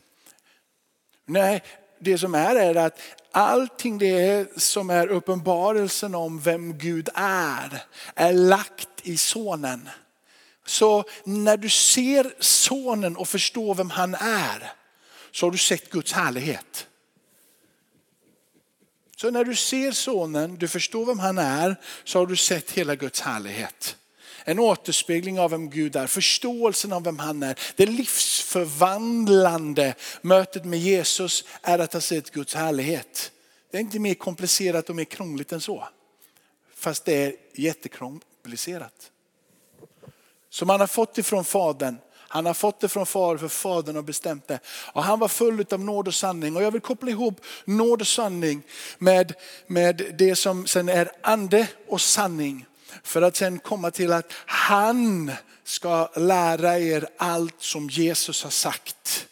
Nej, 1.25 1.63
det 1.99 2.17
som 2.17 2.35
är 2.35 2.55
är 2.55 2.75
att 2.75 2.99
allting 3.31 3.97
det 3.97 4.61
som 4.61 4.89
är 4.89 5.07
uppenbarelsen 5.07 6.15
om 6.15 6.39
vem 6.39 6.77
Gud 6.77 7.09
är, 7.15 7.83
är 8.15 8.33
lagt 8.33 8.89
i 9.03 9.17
sonen. 9.17 9.89
Så 10.65 11.03
när 11.23 11.57
du 11.57 11.69
ser 11.69 12.33
sonen 12.39 13.17
och 13.17 13.27
förstår 13.27 13.75
vem 13.75 13.89
han 13.89 14.15
är, 14.15 14.71
så 15.35 15.45
har 15.45 15.51
du 15.51 15.57
sett 15.57 15.89
Guds 15.89 16.13
härlighet. 16.13 16.87
Så 19.17 19.31
när 19.31 19.43
du 19.43 19.55
ser 19.55 19.91
sonen, 19.91 20.55
du 20.55 20.67
förstår 20.67 21.05
vem 21.05 21.19
han 21.19 21.37
är, 21.37 21.75
så 22.03 22.19
har 22.19 22.25
du 22.25 22.35
sett 22.35 22.71
hela 22.71 22.95
Guds 22.95 23.21
härlighet. 23.21 23.97
En 24.43 24.59
återspegling 24.59 25.39
av 25.39 25.51
vem 25.51 25.69
Gud 25.69 25.95
är, 25.95 26.07
förståelsen 26.07 26.93
av 26.93 27.03
vem 27.03 27.19
han 27.19 27.43
är. 27.43 27.59
Det 27.75 27.85
livsförvandlande 27.85 29.95
mötet 30.21 30.65
med 30.65 30.79
Jesus 30.79 31.43
är 31.61 31.79
att 31.79 31.93
ha 31.93 32.01
sett 32.01 32.31
Guds 32.31 32.55
härlighet. 32.55 33.31
Det 33.71 33.77
är 33.77 33.81
inte 33.81 33.99
mer 33.99 34.13
komplicerat 34.13 34.89
och 34.89 34.95
mer 34.95 35.03
krångligt 35.03 35.51
än 35.51 35.61
så. 35.61 35.87
Fast 36.75 37.05
det 37.05 37.13
är 37.13 37.35
jättekomplicerat. 37.53 39.11
Som 40.49 40.69
han 40.69 40.79
har 40.79 40.87
fått 40.87 41.17
ifrån 41.17 41.45
Fadern 41.45 41.97
han 42.35 42.45
har 42.45 42.53
fått 42.53 42.79
det 42.79 42.89
från 42.89 43.05
far 43.05 43.37
för 43.37 43.47
fadern 43.47 43.95
har 43.95 44.03
bestämt 44.03 44.47
det. 44.47 44.59
Och 44.67 45.03
han 45.03 45.19
var 45.19 45.27
full 45.27 45.65
av 45.71 45.79
nåd 45.79 46.07
och 46.07 46.13
sanning. 46.13 46.55
Och 46.55 46.63
jag 46.63 46.71
vill 46.71 46.81
koppla 46.81 47.11
ihop 47.11 47.41
nåd 47.65 48.01
och 48.01 48.07
sanning 48.07 48.61
med, 48.97 49.33
med 49.67 50.15
det 50.17 50.35
som 50.35 50.67
sen 50.67 50.89
är 50.89 51.11
ande 51.21 51.67
och 51.87 52.01
sanning. 52.01 52.65
För 53.03 53.21
att 53.21 53.35
sen 53.35 53.59
komma 53.59 53.91
till 53.91 54.11
att 54.11 54.33
han 54.45 55.31
ska 55.63 56.09
lära 56.15 56.79
er 56.79 57.07
allt 57.17 57.55
som 57.61 57.89
Jesus 57.89 58.43
har 58.43 58.51
sagt. 58.51 59.27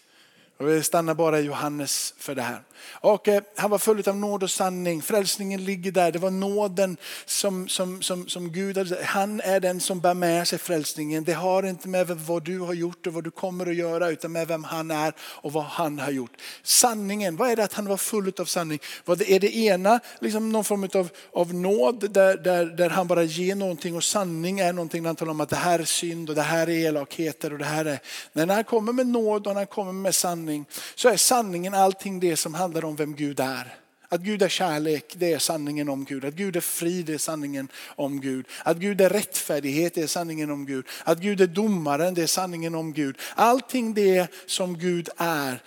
Och 0.59 0.67
vi 0.67 0.83
stannar 0.83 1.13
bara 1.13 1.39
i 1.39 1.43
Johannes 1.43 2.13
för 2.17 2.35
det 2.35 2.41
här. 2.41 2.61
Och 2.91 3.27
eh, 3.27 3.43
han 3.55 3.69
var 3.69 3.77
full 3.77 4.09
av 4.09 4.17
nåd 4.17 4.43
och 4.43 4.51
sanning. 4.51 5.01
Frälsningen 5.01 5.65
ligger 5.65 5.91
där. 5.91 6.11
Det 6.11 6.19
var 6.19 6.31
nåden 6.31 6.97
som, 7.25 7.67
som, 7.67 8.01
som, 8.01 8.27
som 8.27 8.51
Gud 8.51 8.77
hade. 8.77 9.03
Han 9.03 9.41
är 9.41 9.59
den 9.59 9.79
som 9.79 9.99
bär 9.99 10.13
med 10.13 10.47
sig 10.47 10.59
frälsningen. 10.59 11.23
Det 11.23 11.33
har 11.33 11.63
inte 11.63 11.87
med 11.87 12.07
vad 12.07 12.43
du 12.43 12.59
har 12.59 12.73
gjort 12.73 13.07
och 13.07 13.13
vad 13.13 13.23
du 13.23 13.31
kommer 13.31 13.69
att 13.69 13.75
göra 13.75 14.09
utan 14.09 14.31
med 14.31 14.47
vem 14.47 14.63
han 14.63 14.91
är 14.91 15.13
och 15.19 15.53
vad 15.53 15.63
han 15.63 15.99
har 15.99 16.11
gjort. 16.11 16.31
Sanningen, 16.63 17.35
vad 17.35 17.49
är 17.49 17.55
det 17.55 17.63
att 17.63 17.73
han 17.73 17.85
var 17.85 17.97
full 17.97 18.33
av 18.39 18.45
sanning? 18.45 18.79
Vad 19.05 19.21
är 19.21 19.39
det 19.39 19.55
ena 19.55 19.99
liksom 20.19 20.51
någon 20.51 20.63
form 20.63 20.89
av, 20.93 21.09
av 21.33 21.53
nåd 21.53 22.11
där, 22.11 22.37
där, 22.37 22.65
där 22.65 22.89
han 22.89 23.07
bara 23.07 23.23
ger 23.23 23.55
någonting 23.55 23.95
och 23.95 24.03
sanning 24.03 24.59
är 24.59 24.73
någonting 24.73 25.03
där 25.03 25.09
han 25.09 25.15
talar 25.15 25.31
om 25.31 25.41
att 25.41 25.49
det 25.49 25.55
här 25.55 25.79
är 25.79 25.85
synd 25.85 26.29
och 26.29 26.35
det 26.35 26.41
här 26.41 26.69
är 26.69 26.87
elakheter 26.87 27.53
och 27.53 27.59
det 27.59 27.65
här 27.65 27.85
är. 27.85 27.99
Men 28.33 28.47
när 28.47 28.55
han 28.55 28.63
kommer 28.63 28.93
med 28.93 29.07
nåd 29.07 29.47
och 29.47 29.53
när 29.53 29.59
han 29.59 29.67
kommer 29.67 29.93
med 29.93 30.15
sanning 30.15 30.65
så 30.95 31.09
är 31.09 31.17
sanningen 31.17 31.73
allting 31.73 32.19
det 32.19 32.35
som 32.35 32.53
handlar 32.53 32.72
om 32.81 32.95
vem 32.95 33.15
Gud 33.15 33.39
är. 33.39 33.77
Att 34.09 34.21
Gud 34.21 34.41
är 34.41 34.49
kärlek, 34.49 35.13
det 35.17 35.33
är 35.33 35.39
sanningen 35.39 35.89
om 35.89 36.05
Gud. 36.05 36.25
Att 36.25 36.33
Gud 36.33 36.55
är 36.55 36.61
frid, 36.61 37.05
det 37.05 37.13
är 37.13 37.17
sanningen 37.17 37.67
om 37.85 38.21
Gud. 38.21 38.45
Att 38.63 38.77
Gud 38.77 39.01
är 39.01 39.09
rättfärdighet, 39.09 39.93
det 39.93 40.01
är 40.01 40.07
sanningen 40.07 40.51
om 40.51 40.65
Gud. 40.65 40.85
Att 41.03 41.19
Gud 41.19 41.41
är 41.41 41.47
domaren, 41.47 42.13
det 42.13 42.23
är 42.23 42.27
sanningen 42.27 42.75
om 42.75 42.93
Gud. 42.93 43.17
Allting 43.35 43.93
det 43.93 44.27
som 44.45 44.77
Gud 44.77 45.09
är, 45.17 45.61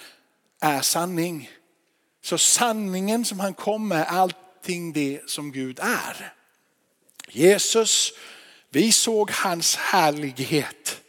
är 0.61 0.81
sanning. 0.81 1.51
Så 2.23 2.39
sanningen 2.39 3.25
som 3.25 3.41
han 3.41 3.55
kom 3.55 3.89
med 3.89 4.01
är 4.01 4.05
allting 4.05 4.93
det 4.93 5.21
som 5.27 5.53
Gud 5.53 5.79
är. 5.83 6.33
Jesus, 7.29 8.13
vi 8.71 8.93
såg 8.93 9.31
hans 9.31 9.77
härlighet. 9.77 11.01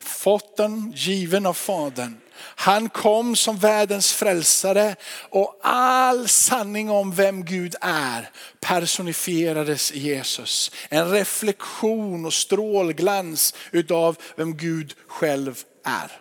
Fått 0.00 0.56
den 0.56 0.92
given 0.96 1.46
av 1.46 1.54
Fadern. 1.54 2.16
Han 2.42 2.88
kom 2.88 3.36
som 3.36 3.58
världens 3.58 4.12
frälsare 4.12 4.96
och 5.30 5.60
all 5.62 6.28
sanning 6.28 6.90
om 6.90 7.14
vem 7.14 7.44
Gud 7.44 7.74
är 7.80 8.30
personifierades 8.60 9.92
i 9.92 9.98
Jesus. 9.98 10.70
En 10.88 11.10
reflektion 11.10 12.26
och 12.26 12.32
strålglans 12.32 13.54
utav 13.70 14.16
vem 14.36 14.56
Gud 14.56 14.94
själv 15.06 15.64
är. 15.84 16.12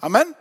Amen. 0.00 0.34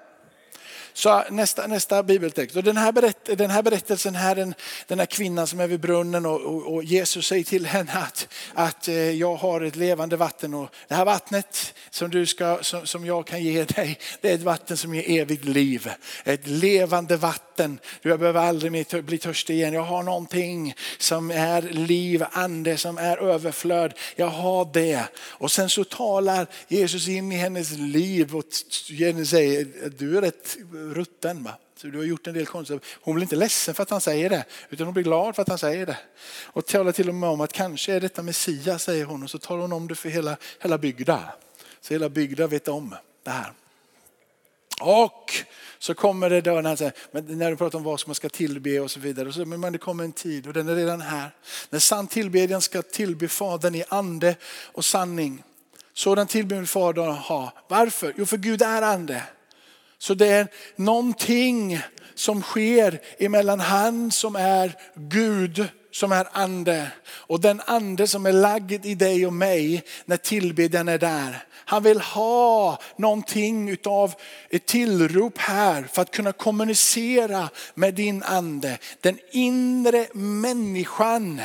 Så 1.00 1.24
nästa, 1.30 1.68
nästa 1.68 2.04
bibeltext. 2.04 2.56
Och 2.56 2.64
den, 2.64 2.78
här 2.78 2.92
berätt, 2.92 3.38
den 3.38 3.50
här 3.50 3.62
berättelsen 3.62 4.16
här, 4.16 4.36
den, 4.36 4.54
den 4.88 5.00
här 5.00 5.06
kvinnan 5.06 5.48
som 5.48 5.60
är 5.60 5.68
vid 5.68 5.80
brunnen 5.80 6.26
och, 6.26 6.42
och, 6.42 6.74
och 6.74 6.84
Jesus 6.84 7.28
säger 7.28 7.44
till 7.44 7.66
henne 7.66 7.92
att, 7.94 8.28
att 8.54 8.88
eh, 8.88 8.96
jag 8.96 9.36
har 9.36 9.62
ett 9.62 9.76
levande 9.76 10.18
vatten 10.18 10.54
och 10.54 10.70
det 10.88 10.96
här 10.96 11.06
vattnet 11.06 11.74
som, 11.90 12.10
du 12.10 12.26
ska, 12.26 12.58
som, 12.62 12.88
som 12.88 13.06
jag 13.06 13.28
kan 13.28 13.44
ge 13.44 13.64
dig, 13.64 14.00
det 14.22 14.30
är 14.30 14.36
ett 14.36 14.42
vatten 14.42 14.78
som 14.78 14.96
ger 14.96 15.22
evigt 15.22 15.46
liv. 15.46 15.90
Ett 16.24 16.48
levande 16.48 17.18
vatten. 17.18 17.49
Jag 18.02 18.20
behöver 18.20 18.40
aldrig 18.40 18.72
mer 18.72 19.02
bli 19.02 19.18
törstig 19.18 19.54
igen. 19.54 19.74
Jag 19.74 19.82
har 19.82 20.04
någonting 20.04 20.74
som 20.98 21.32
är 21.32 21.62
liv, 21.62 22.24
ande, 22.32 22.78
som 22.78 22.98
är 22.98 23.18
överflöd. 23.18 23.94
Jag 24.16 24.28
har 24.28 24.70
det. 24.74 25.04
Och 25.18 25.52
sen 25.52 25.70
så 25.70 25.84
talar 25.84 26.48
Jesus 26.68 27.08
in 27.08 27.32
i 27.32 27.36
hennes 27.36 27.72
liv 27.72 28.36
och 28.36 28.46
säger, 29.28 29.90
du 29.98 30.18
är 30.18 30.22
rätt 30.22 30.58
rutten. 30.72 31.44
Va? 31.44 31.54
Så 31.82 31.88
du 31.88 31.98
har 31.98 32.06
gjort 32.06 32.28
en 32.28 32.34
del 32.34 32.46
konstigt. 32.46 32.84
Hon 33.02 33.16
blir 33.16 33.24
inte 33.24 33.36
ledsen 33.36 33.76
för 33.76 33.84
att 33.84 33.90
han 33.90 34.02
säger 34.02 34.30
det, 34.30 34.46
utan 34.70 34.88
hon 34.88 34.94
blir 34.94 35.04
glad 35.04 35.36
för 35.36 35.42
att 35.42 35.50
han 35.50 35.58
säger 35.58 35.86
det. 35.86 35.98
Och 36.44 36.66
talar 36.66 36.92
till 36.92 37.10
och 37.10 37.16
med 37.16 37.30
om 37.30 37.42
att 37.42 37.54
kanske 37.54 37.94
är 37.94 38.02
detta 38.02 38.22
Messias, 38.22 38.84
säger 38.84 39.06
hon. 39.06 39.24
Och 39.24 39.30
så 39.30 39.38
talar 39.38 39.62
hon 39.62 39.74
om 39.74 39.88
det 39.88 39.96
för 39.96 40.10
hela, 40.10 40.38
hela 40.60 40.78
bygda. 40.78 41.34
Så 41.82 41.94
hela 41.94 42.10
bygda 42.10 42.48
vet 42.48 42.68
om 42.68 42.96
det 43.24 43.30
här. 43.30 43.52
Och 44.80 45.34
så 45.80 45.94
kommer 45.94 46.30
det 46.30 46.42
då 46.42 46.62
när, 46.62 46.76
säger, 46.76 46.94
när 47.12 47.52
du 47.52 47.58
pratar 47.58 47.78
om 47.78 47.84
vad 47.84 48.00
som 48.00 48.10
man 48.10 48.16
ska 48.16 48.30
tillbe 48.30 48.80
och 48.80 48.92
så 48.92 49.00
vidare. 49.00 49.28
Och 49.28 49.34
så, 49.34 49.46
men 49.46 49.74
det 49.74 49.80
kommer 49.80 50.04
en 50.04 50.12
tid 50.12 50.48
och 50.48 50.54
den 50.54 50.70
är 50.70 50.76
redan 50.76 51.02
här. 51.02 51.36
När 51.70 51.80
sann 51.80 52.08
tillbedjan 52.08 52.62
ska 52.62 52.82
tillbe 52.82 53.28
Fadern 53.28 53.76
i 53.76 53.84
ande 53.90 54.36
och 54.66 54.86
sanning. 54.86 55.44
Sådan 55.94 56.28
tillbedjan 56.28 56.62
vill 56.62 56.68
Fadern 56.68 57.12
ha. 57.12 57.54
Varför? 57.68 58.14
Jo 58.18 58.26
för 58.26 58.38
Gud 58.38 58.62
är 58.62 58.82
ande. 58.82 59.24
Så 59.98 60.14
det 60.14 60.28
är 60.28 60.48
någonting 60.76 61.82
som 62.16 62.42
sker 62.42 63.02
emellan 63.18 63.60
han 63.60 64.12
som 64.12 64.36
är 64.36 64.74
Gud, 64.96 65.68
som 66.00 66.12
är 66.12 66.28
ande 66.32 66.92
och 67.08 67.42
den 67.42 67.62
ande 67.66 68.08
som 68.08 68.26
är 68.26 68.32
lagd 68.32 68.86
i 68.86 68.96
dig 68.96 69.26
och 69.26 69.34
mig 69.34 69.84
när 70.06 70.18
tillbedjan 70.18 70.88
är 70.88 70.98
där. 70.98 71.44
Han 71.52 71.84
vill 71.84 72.02
ha 72.02 72.80
någonting 72.96 73.70
utav 73.70 74.14
ett 74.50 74.66
tillrop 74.66 75.38
här 75.38 75.84
för 75.92 76.02
att 76.02 76.12
kunna 76.12 76.32
kommunicera 76.32 77.50
med 77.74 77.94
din 77.94 78.24
ande. 78.24 78.78
Den 79.02 79.20
inre 79.32 80.08
människan 80.14 81.42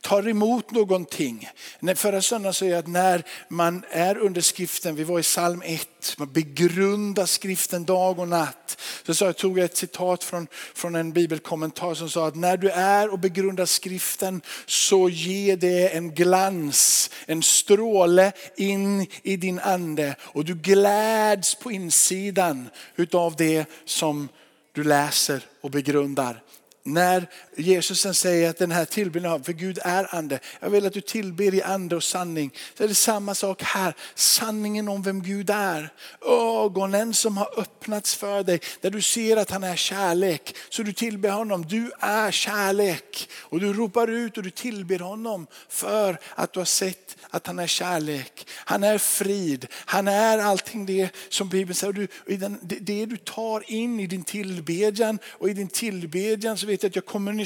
tar 0.00 0.28
emot 0.28 0.70
någonting. 0.70 1.48
Förra 1.94 2.22
söndagen 2.22 2.54
sa 2.54 2.64
jag 2.64 2.78
att 2.78 2.86
när 2.86 3.22
man 3.48 3.84
är 3.90 4.18
under 4.18 4.40
skriften, 4.40 4.96
vi 4.96 5.04
var 5.04 5.18
i 5.18 5.22
psalm 5.22 5.62
1, 5.64 5.88
man 6.18 6.32
begrundar 6.32 7.26
skriften 7.26 7.84
dag 7.84 8.18
och 8.18 8.28
natt. 8.28 8.80
Så 9.06 9.14
sa 9.14 9.24
jag 9.24 9.36
tog 9.36 9.58
ett 9.58 9.76
citat 9.76 10.24
från, 10.24 10.46
från 10.74 10.94
en 10.94 11.12
bibelkommentar 11.12 11.94
som 11.94 12.10
sa 12.10 12.28
att 12.28 12.36
när 12.36 12.56
du 12.56 12.70
är 12.70 13.12
och 13.12 13.18
begrundar 13.18 13.66
skriften 13.66 14.40
så 14.66 15.08
ger 15.08 15.56
det 15.56 15.88
en 15.88 16.14
glans, 16.14 17.10
en 17.26 17.42
stråle 17.42 18.32
in 18.56 19.06
i 19.22 19.36
din 19.36 19.58
ande 19.58 20.16
och 20.20 20.44
du 20.44 20.54
gläds 20.54 21.54
på 21.54 21.72
insidan 21.72 22.68
utav 22.96 23.36
det 23.36 23.64
som 23.84 24.28
du 24.72 24.84
läser 24.84 25.40
och 25.60 25.70
begrundar 25.70 26.42
när 26.86 27.26
Jesus 27.56 28.16
säger 28.16 28.50
att 28.50 28.58
den 28.58 28.70
här 28.70 28.84
tillbedjan, 28.84 29.44
för 29.44 29.52
Gud 29.52 29.78
är 29.82 30.14
ande. 30.14 30.38
Jag 30.60 30.70
vill 30.70 30.86
att 30.86 30.92
du 30.92 31.00
tillber 31.00 31.54
i 31.54 31.62
ande 31.62 31.96
och 31.96 32.04
sanning. 32.04 32.50
Så 32.74 32.84
är 32.84 32.88
det 32.88 32.94
samma 32.94 33.34
sak 33.34 33.62
här, 33.62 33.94
sanningen 34.14 34.88
om 34.88 35.02
vem 35.02 35.22
Gud 35.22 35.50
är. 35.50 35.92
Ögonen 36.64 37.14
som 37.14 37.36
har 37.36 37.60
öppnats 37.60 38.14
för 38.14 38.42
dig, 38.42 38.60
där 38.80 38.90
du 38.90 39.02
ser 39.02 39.36
att 39.36 39.50
han 39.50 39.64
är 39.64 39.76
kärlek. 39.76 40.56
Så 40.68 40.82
du 40.82 40.92
tillber 40.92 41.30
honom, 41.30 41.66
du 41.66 41.90
är 42.00 42.30
kärlek. 42.30 43.28
Och 43.40 43.60
du 43.60 43.72
ropar 43.72 44.08
ut 44.08 44.36
och 44.36 44.42
du 44.42 44.50
tillber 44.50 44.98
honom 44.98 45.46
för 45.68 46.18
att 46.34 46.52
du 46.52 46.60
har 46.60 46.64
sett 46.64 47.16
att 47.30 47.46
han 47.46 47.58
är 47.58 47.66
kärlek. 47.66 48.46
Han 48.54 48.84
är 48.84 48.98
frid, 48.98 49.66
han 49.72 50.08
är 50.08 50.38
allting 50.38 50.86
det 50.86 51.10
som 51.28 51.48
Bibeln 51.48 51.74
säger. 51.74 51.92
Du, 51.92 52.08
det 52.80 53.06
du 53.06 53.16
tar 53.16 53.70
in 53.70 54.00
i 54.00 54.06
din 54.06 54.24
tillbedjan 54.24 55.18
och 55.26 55.50
i 55.50 55.52
din 55.52 55.68
tillbedjan 55.68 56.58
så 56.58 56.66
vet 56.66 56.82
jag 56.82 56.90
att 56.90 56.96
jag 56.96 57.06
kommunicerar 57.06 57.45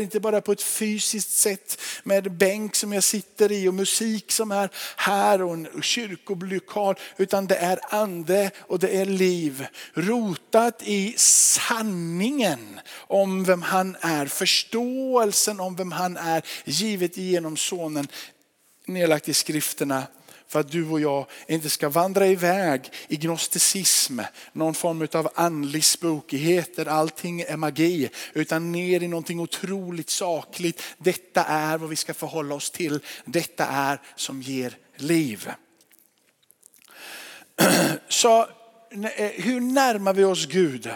inte 0.00 0.20
bara 0.20 0.40
på 0.40 0.52
ett 0.52 0.62
fysiskt 0.62 1.30
sätt 1.30 1.80
med 2.02 2.32
bänk 2.32 2.76
som 2.76 2.92
jag 2.92 3.04
sitter 3.04 3.52
i 3.52 3.68
och 3.68 3.74
musik 3.74 4.32
som 4.32 4.52
är 4.52 4.70
här 4.96 5.42
och 5.42 5.54
en 5.54 5.82
kyrkolokal. 5.82 6.94
Utan 7.16 7.46
det 7.46 7.56
är 7.56 7.78
ande 7.94 8.50
och 8.58 8.78
det 8.78 8.88
är 8.88 9.06
liv. 9.06 9.66
Rotat 9.94 10.82
i 10.82 11.14
sanningen 11.18 12.80
om 12.94 13.44
vem 13.44 13.62
han 13.62 13.96
är. 14.00 14.26
Förståelsen 14.26 15.60
om 15.60 15.76
vem 15.76 15.92
han 15.92 16.16
är 16.16 16.42
givet 16.64 17.16
genom 17.16 17.56
sonen 17.56 18.08
nedlagt 18.86 19.28
i 19.28 19.34
skrifterna 19.34 20.06
för 20.48 20.60
att 20.60 20.70
du 20.70 20.88
och 20.88 21.00
jag 21.00 21.26
inte 21.46 21.70
ska 21.70 21.88
vandra 21.88 22.26
iväg 22.26 22.92
i 23.08 23.16
gnosticism, 23.16 24.20
någon 24.52 24.74
form 24.74 25.08
av 25.12 25.28
andlig 25.34 25.84
spokighet 25.84 26.76
där 26.76 26.86
allting 26.86 27.40
är 27.40 27.56
magi, 27.56 28.10
utan 28.32 28.72
ner 28.72 29.02
i 29.02 29.08
någonting 29.08 29.40
otroligt 29.40 30.10
sakligt. 30.10 30.82
Detta 30.98 31.44
är 31.44 31.78
vad 31.78 31.90
vi 31.90 31.96
ska 31.96 32.14
förhålla 32.14 32.54
oss 32.54 32.70
till. 32.70 33.00
Detta 33.24 33.66
är 33.66 34.00
som 34.16 34.42
ger 34.42 34.76
liv. 34.96 35.50
Så 38.08 38.40
eh, 38.40 39.30
hur 39.34 39.60
närmar 39.60 40.14
vi 40.14 40.24
oss 40.24 40.46
Gud? 40.46 40.90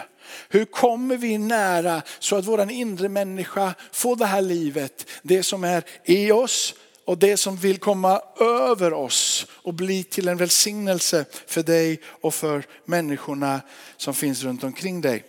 Hur 0.49 0.65
kommer 0.65 1.17
vi 1.17 1.37
nära 1.37 2.01
så 2.19 2.35
att 2.35 2.45
vår 2.45 2.71
inre 2.71 3.09
människa 3.09 3.73
får 3.91 4.15
det 4.15 4.25
här 4.25 4.41
livet, 4.41 5.09
det 5.21 5.43
som 5.43 5.63
är 5.63 5.83
i 6.05 6.31
oss, 6.31 6.75
och 7.05 7.17
det 7.17 7.37
som 7.37 7.55
vill 7.55 7.77
komma 7.77 8.21
över 8.39 8.93
oss 8.93 9.47
och 9.51 9.73
bli 9.73 10.03
till 10.03 10.27
en 10.27 10.37
välsignelse 10.37 11.25
för 11.47 11.63
dig 11.63 12.01
och 12.05 12.33
för 12.33 12.63
människorna 12.85 13.61
som 13.97 14.13
finns 14.13 14.43
runt 14.43 14.63
omkring 14.63 15.01
dig. 15.01 15.23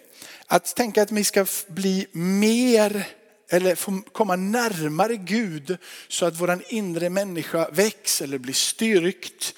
Att 0.47 0.77
tänka 0.77 1.03
att 1.03 1.13
vi 1.13 1.25
ska 1.25 1.47
bli 1.69 2.07
mer 2.13 3.07
eller 3.51 3.75
få 3.75 4.03
komma 4.13 4.37
närmare 4.37 5.17
Gud 5.17 5.77
så 6.09 6.27
att 6.27 6.41
våran 6.41 6.63
inre 6.69 7.11
människa 7.11 7.69
växer 7.71 8.25
eller 8.25 8.39
blir 8.39 8.55
styrkt. 8.55 9.55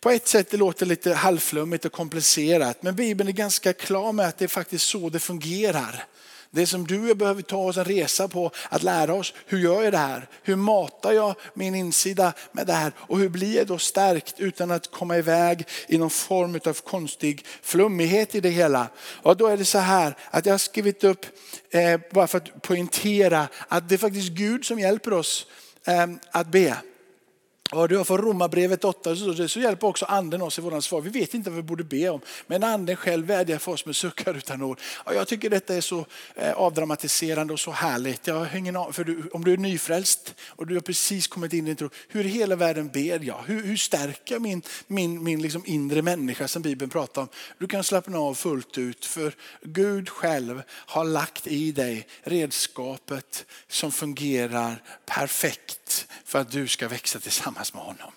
På 0.00 0.10
ett 0.10 0.28
sätt 0.28 0.50
det 0.50 0.56
låter 0.56 0.86
lite 0.86 1.14
halvflummigt 1.14 1.84
och 1.84 1.92
komplicerat 1.92 2.82
men 2.82 2.96
Bibeln 2.96 3.28
är 3.28 3.32
ganska 3.32 3.72
klar 3.72 4.12
med 4.12 4.26
att 4.26 4.38
det 4.38 4.44
är 4.44 4.48
faktiskt 4.48 4.86
så 4.86 5.08
det 5.08 5.18
fungerar. 5.18 6.06
Det 6.56 6.66
som 6.66 6.86
du 6.86 7.02
och 7.02 7.08
jag 7.08 7.16
behöver 7.16 7.42
ta 7.42 7.56
oss 7.56 7.76
en 7.76 7.84
resa 7.84 8.28
på 8.28 8.50
att 8.68 8.82
lära 8.82 9.14
oss, 9.14 9.34
hur 9.46 9.58
gör 9.58 9.82
jag 9.82 9.92
det 9.92 9.98
här? 9.98 10.28
Hur 10.42 10.56
matar 10.56 11.12
jag 11.12 11.34
min 11.54 11.74
insida 11.74 12.32
med 12.52 12.66
det 12.66 12.72
här? 12.72 12.92
Och 12.98 13.18
hur 13.18 13.28
blir 13.28 13.56
jag 13.56 13.66
då 13.66 13.78
stärkt 13.78 14.34
utan 14.40 14.70
att 14.70 14.90
komma 14.90 15.16
iväg 15.16 15.66
i 15.88 15.98
någon 15.98 16.10
form 16.10 16.60
av 16.66 16.72
konstig 16.72 17.44
flummighet 17.62 18.34
i 18.34 18.40
det 18.40 18.48
hela? 18.48 18.88
Och 19.22 19.36
då 19.36 19.46
är 19.46 19.56
det 19.56 19.64
så 19.64 19.78
här 19.78 20.16
att 20.30 20.46
jag 20.46 20.52
har 20.52 20.58
skrivit 20.58 21.04
upp, 21.04 21.26
eh, 21.70 22.00
bara 22.12 22.26
för 22.26 22.38
att 22.38 22.62
poängtera, 22.62 23.48
att 23.68 23.88
det 23.88 23.94
är 23.94 23.98
faktiskt 23.98 24.28
Gud 24.28 24.64
som 24.64 24.78
hjälper 24.78 25.12
oss 25.12 25.46
eh, 25.86 26.06
att 26.30 26.46
be. 26.46 26.76
Ja, 27.70 27.86
du 27.86 27.96
har 27.96 28.04
från 28.04 28.18
Romarbrevet 28.18 28.84
8 28.84 29.16
så, 29.16 29.48
så 29.48 29.60
hjälper 29.60 29.86
också 29.86 30.04
anden 30.04 30.42
oss 30.42 30.58
i 30.58 30.62
våran 30.62 30.82
svar. 30.82 31.00
Vi 31.00 31.10
vet 31.10 31.34
inte 31.34 31.50
vad 31.50 31.56
vi 31.56 31.62
borde 31.62 31.84
be 31.84 32.08
om. 32.08 32.20
Men 32.46 32.64
anden 32.64 32.96
själv 32.96 33.26
vädjar 33.26 33.58
för 33.58 33.72
oss 33.72 33.86
med 33.86 33.96
suckar 33.96 34.34
utan 34.34 34.62
ord. 34.62 34.80
Ja, 35.06 35.14
jag 35.14 35.28
tycker 35.28 35.50
detta 35.50 35.74
är 35.74 35.80
så 35.80 36.06
eh, 36.34 36.52
avdramatiserande 36.52 37.52
och 37.52 37.60
så 37.60 37.70
härligt. 37.70 38.26
Jag 38.26 38.34
har 38.34 38.56
ingen 38.56 38.92
för 38.92 39.04
du, 39.04 39.28
om 39.32 39.44
du 39.44 39.52
är 39.52 39.56
nyfrälst 39.56 40.34
och 40.48 40.66
du 40.66 40.74
har 40.74 40.80
precis 40.80 41.26
kommit 41.26 41.52
in 41.52 41.64
i 41.64 41.66
din 41.66 41.76
tro. 41.76 41.90
Hur 42.08 42.26
i 42.26 42.28
hela 42.28 42.56
världen 42.56 42.88
ber 42.88 43.24
jag? 43.24 43.42
Hur, 43.46 43.62
hur 43.62 43.76
stärker 43.76 44.34
jag 44.34 44.42
min, 44.42 44.62
min, 44.86 45.22
min 45.22 45.42
liksom 45.42 45.62
inre 45.66 46.02
människa 46.02 46.48
som 46.48 46.62
Bibeln 46.62 46.90
pratar 46.90 47.22
om? 47.22 47.28
Du 47.58 47.66
kan 47.66 47.84
slappna 47.84 48.18
av 48.18 48.34
fullt 48.34 48.78
ut 48.78 49.04
för 49.04 49.34
Gud 49.62 50.08
själv 50.08 50.62
har 50.70 51.04
lagt 51.04 51.46
i 51.46 51.72
dig 51.72 52.06
redskapet 52.22 53.44
som 53.68 53.92
fungerar 53.92 54.82
perfekt 55.06 56.06
för 56.24 56.38
att 56.38 56.50
du 56.50 56.68
ska 56.68 56.88
växa 56.88 57.18
tillsammans 57.18 57.55
med 57.74 57.82
honom. 57.82 58.12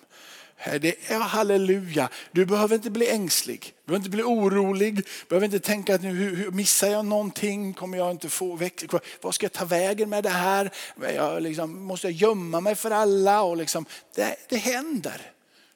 Det 0.82 1.12
är 1.12 1.19
halleluja. 1.19 2.10
Du 2.32 2.45
behöver 2.45 2.75
inte 2.75 2.89
bli 2.89 3.10
ängslig. 3.10 3.73
Du 3.86 3.88
behöver 3.88 3.99
inte 3.99 4.10
bli 4.10 4.23
orolig. 4.23 4.95
Du 4.95 5.04
behöver 5.30 5.45
inte 5.45 5.60
tänka 5.60 5.95
att 5.95 6.02
nu 6.02 6.49
missar 6.52 6.88
jag 6.88 7.06
någonting? 7.06 7.73
Kommer 7.73 7.97
jag 7.97 8.12
inte 8.12 8.30
få 8.30 8.56
växa? 8.56 8.99
Vad 9.21 9.36
ska 9.36 9.45
jag 9.45 9.54
ta 9.54 9.65
vägen 9.65 10.10
med 10.10 10.23
det 10.23 10.30
här? 10.30 10.71
Jag 11.15 11.43
liksom, 11.43 11.84
måste 11.84 12.08
jag 12.08 12.13
gömma 12.13 12.62
mig 12.62 12.75
för 12.75 12.91
alla? 12.91 13.41
Och 13.41 13.58
liksom, 13.58 13.86
det, 14.15 14.36
det 14.49 14.58
händer. 14.58 15.32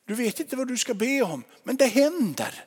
Du 0.06 0.14
vet 0.14 0.40
inte 0.40 0.56
vad 0.56 0.68
du 0.68 0.78
ska 0.78 0.94
be 0.94 1.22
om, 1.22 1.44
men 1.64 1.76
det 1.76 1.86
händer. 1.86 2.64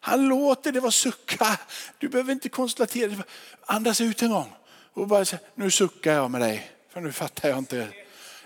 Han 0.00 0.28
låter 0.28 0.72
det 0.72 0.80
vara 0.80 0.90
sucka. 0.90 1.58
Du 1.98 2.08
behöver 2.08 2.32
inte 2.32 2.48
konstatera 2.48 3.24
Andas 3.66 4.00
ut 4.00 4.22
en 4.22 4.30
gång 4.30 4.52
och 4.94 5.06
bara 5.06 5.24
säga, 5.24 5.40
nu 5.54 5.70
suckar 5.70 6.12
jag 6.12 6.30
med 6.30 6.40
dig. 6.40 6.70
För 6.92 7.00
nu 7.00 7.12
fattar 7.12 7.48
jag 7.48 7.58
inte. 7.58 7.76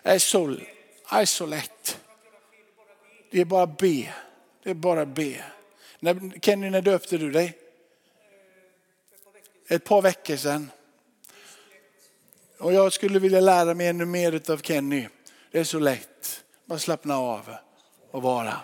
Det 0.02 0.10
är 0.10 0.18
så, 0.18 0.56
är 1.08 1.24
så 1.24 1.46
lätt. 1.46 1.98
Det 3.30 3.40
är 3.40 3.44
bara 3.44 3.66
be. 3.66 4.14
Det 4.62 4.70
är 4.70 4.74
bara 4.74 5.06
be. 5.06 5.44
När, 6.00 6.40
Kenny, 6.40 6.70
när 6.70 6.82
döpte 6.82 7.18
du 7.18 7.30
dig? 7.30 7.58
Ett 9.68 9.84
par 9.84 10.02
veckor 10.02 10.36
sedan. 10.36 10.70
Och 12.58 12.72
jag 12.72 12.92
skulle 12.92 13.18
vilja 13.18 13.40
lära 13.40 13.74
mig 13.74 13.86
ännu 13.86 14.04
mer 14.04 14.50
av 14.50 14.58
Kenny. 14.58 15.08
Det 15.50 15.58
är 15.58 15.64
så 15.64 15.78
lätt. 15.78 16.44
Bara 16.64 16.78
slappna 16.78 17.18
av 17.18 17.56
och 18.10 18.22
vara. 18.22 18.60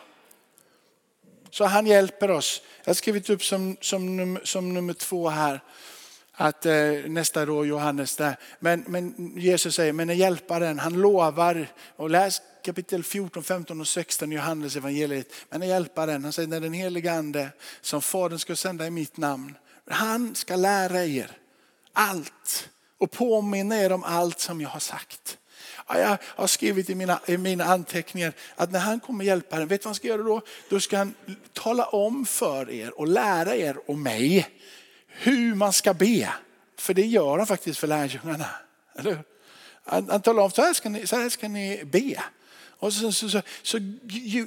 Så 1.50 1.64
han 1.64 1.86
hjälper 1.86 2.30
oss. 2.30 2.62
Jag 2.84 2.88
har 2.88 2.94
skrivit 2.94 3.30
upp 3.30 3.44
som, 3.44 3.76
som, 3.80 4.38
som 4.44 4.74
nummer 4.74 4.92
två 4.92 5.28
här 5.28 5.60
att 6.40 6.66
eh, 6.66 6.72
nästa 7.06 7.46
då 7.46 7.66
Johannes 7.66 8.16
där. 8.16 8.36
Men, 8.58 8.84
men 8.86 9.32
Jesus 9.36 9.74
säger, 9.74 9.92
men 9.92 10.16
hjälparen, 10.16 10.78
han 10.78 10.92
lovar, 10.92 11.66
och 11.96 12.10
läs 12.10 12.42
kapitel 12.64 13.04
14, 13.04 13.42
15 13.42 13.80
och 13.80 13.88
16 13.88 14.32
i 14.32 14.34
Johannes 14.34 14.76
evangeliet. 14.76 15.32
Men 15.50 15.68
hjälparen, 15.68 16.24
han 16.24 16.32
säger 16.32 16.48
när 16.48 16.60
den 16.60 16.72
helige 16.72 17.12
ande 17.12 17.48
som 17.80 18.02
Fadern 18.02 18.38
ska 18.38 18.56
sända 18.56 18.86
i 18.86 18.90
mitt 18.90 19.16
namn, 19.16 19.54
han 19.86 20.34
ska 20.34 20.56
lära 20.56 21.04
er 21.04 21.30
allt 21.92 22.68
och 22.98 23.10
påminna 23.10 23.76
er 23.76 23.92
om 23.92 24.04
allt 24.04 24.40
som 24.40 24.60
jag 24.60 24.68
har 24.68 24.80
sagt. 24.80 25.38
Jag 25.88 26.18
har 26.22 26.46
skrivit 26.46 26.90
i 26.90 26.94
mina, 26.94 27.20
i 27.26 27.36
mina 27.36 27.64
anteckningar 27.64 28.32
att 28.56 28.72
när 28.72 28.80
han 28.80 29.00
kommer 29.00 29.24
hjälpa 29.24 29.58
vet 29.58 29.68
du 29.68 29.76
vad 29.76 29.84
han 29.84 29.94
ska 29.94 30.08
göra 30.08 30.22
då? 30.22 30.42
Då 30.68 30.80
ska 30.80 30.98
han 30.98 31.14
tala 31.52 31.84
om 31.84 32.26
för 32.26 32.70
er 32.70 33.00
och 33.00 33.08
lära 33.08 33.56
er 33.56 33.76
och 33.86 33.98
mig 33.98 34.48
hur 35.10 35.54
man 35.54 35.72
ska 35.72 35.94
be. 35.94 36.32
För 36.78 36.94
det 36.94 37.06
gör 37.06 37.38
han 37.38 37.46
faktiskt 37.46 37.78
för 37.78 37.86
lärjungarna. 37.86 38.46
Eller? 38.98 39.18
Han, 39.84 40.08
han 40.10 40.22
talar 40.22 40.42
om 40.42 40.50
så 40.50 40.62
här 40.62 40.72
ska 40.72 40.88
ni, 40.88 41.06
så 41.06 41.16
här 41.16 41.28
ska 41.28 41.48
ni 41.48 41.84
be. 41.84 42.22
Och 42.80 42.92
så, 42.92 43.12
så, 43.12 43.28
så, 43.28 43.42
så, 43.62 43.78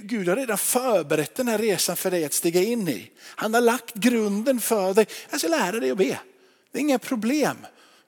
Gud 0.01 0.27
har 0.27 0.35
redan 0.35 0.57
förberett 0.57 1.35
den 1.35 1.47
här 1.47 1.57
resan 1.57 1.95
för 1.95 2.11
dig 2.11 2.25
att 2.25 2.33
stiga 2.33 2.61
in 2.61 2.87
i. 2.87 3.11
Han 3.19 3.53
har 3.53 3.61
lagt 3.61 3.93
grunden 3.93 4.59
för 4.59 4.93
dig. 4.93 5.07
Jag 5.29 5.39
ska 5.39 5.49
lära 5.49 5.79
dig 5.79 5.91
att 5.91 5.97
be. 5.97 6.19
Det 6.71 6.77
är 6.77 6.81
inga 6.81 6.99
problem. 6.99 7.57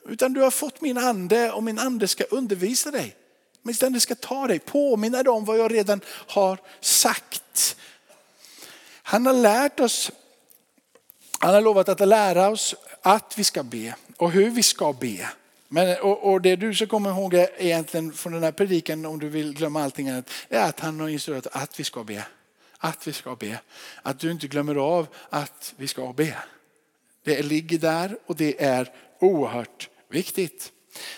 Utan 0.08 0.34
du 0.34 0.42
har 0.42 0.52
fått 0.52 0.82
min 0.82 0.98
ande 0.98 1.52
och 1.52 1.64
min 1.64 1.80
ande 1.80 2.08
ska 2.08 2.24
undervisa 2.24 2.92
dig. 2.92 3.16
Min 3.62 3.76
ande 3.84 4.00
ska 4.00 4.16
ta 4.16 4.48
dig, 4.48 4.60
påminna 4.60 5.24
dig 5.24 5.32
om 5.32 5.46
vad 5.46 5.58
jag 5.58 5.74
redan 5.74 6.02
har 6.08 6.58
sagt. 6.82 7.76
Han 9.04 9.26
har 9.26 9.34
lärt 9.34 9.80
oss 9.80 10.12
han 11.46 11.54
har 11.54 11.62
lovat 11.62 11.90
att 11.90 12.08
lära 12.08 12.50
oss 12.50 12.76
att 13.02 13.38
vi 13.38 13.44
ska 13.44 13.64
be 13.64 13.96
och 14.18 14.32
hur 14.32 14.50
vi 14.50 14.64
ska 14.64 14.94
be. 14.94 15.30
Men, 15.68 16.00
och, 16.02 16.32
och 16.32 16.42
det 16.42 16.56
du 16.56 16.76
ska 16.76 16.88
komma 16.88 17.10
ihåg 17.10 17.34
är 17.34 17.50
egentligen 17.58 18.14
från 18.14 18.34
den 18.34 18.44
här 18.44 18.52
predikan, 18.52 19.06
om 19.06 19.20
du 19.20 19.30
vill 19.30 19.54
glömma 19.54 19.84
allting 19.84 20.10
annat, 20.10 20.30
är 20.50 20.70
att 20.70 20.80
han 20.80 21.00
har 21.00 21.08
instruerat 21.08 21.48
att 21.52 21.80
vi 21.80 21.84
ska 21.84 22.04
be. 22.04 22.26
Att 22.78 23.08
vi 23.08 23.14
ska 23.14 23.36
be. 23.36 23.60
Att 24.02 24.20
du 24.20 24.32
inte 24.32 24.48
glömmer 24.48 24.76
av 24.76 25.08
att 25.30 25.74
vi 25.78 25.88
ska 25.88 26.14
be. 26.14 26.36
Det 27.24 27.42
ligger 27.42 27.78
där 27.78 28.18
och 28.26 28.36
det 28.36 28.64
är 28.64 28.92
oerhört 29.20 29.90
viktigt. 30.10 30.72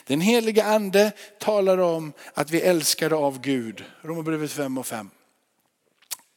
Den 0.05 0.21
heliga 0.21 0.65
ande 0.65 1.11
talar 1.39 1.77
om 1.77 2.13
att 2.33 2.51
vi 2.51 2.61
älskar 2.61 3.25
av 3.25 3.41
Gud. 3.41 3.83
Romarbrevet 4.01 4.51
5 4.51 4.77
och 4.77 4.87
5. 4.87 5.09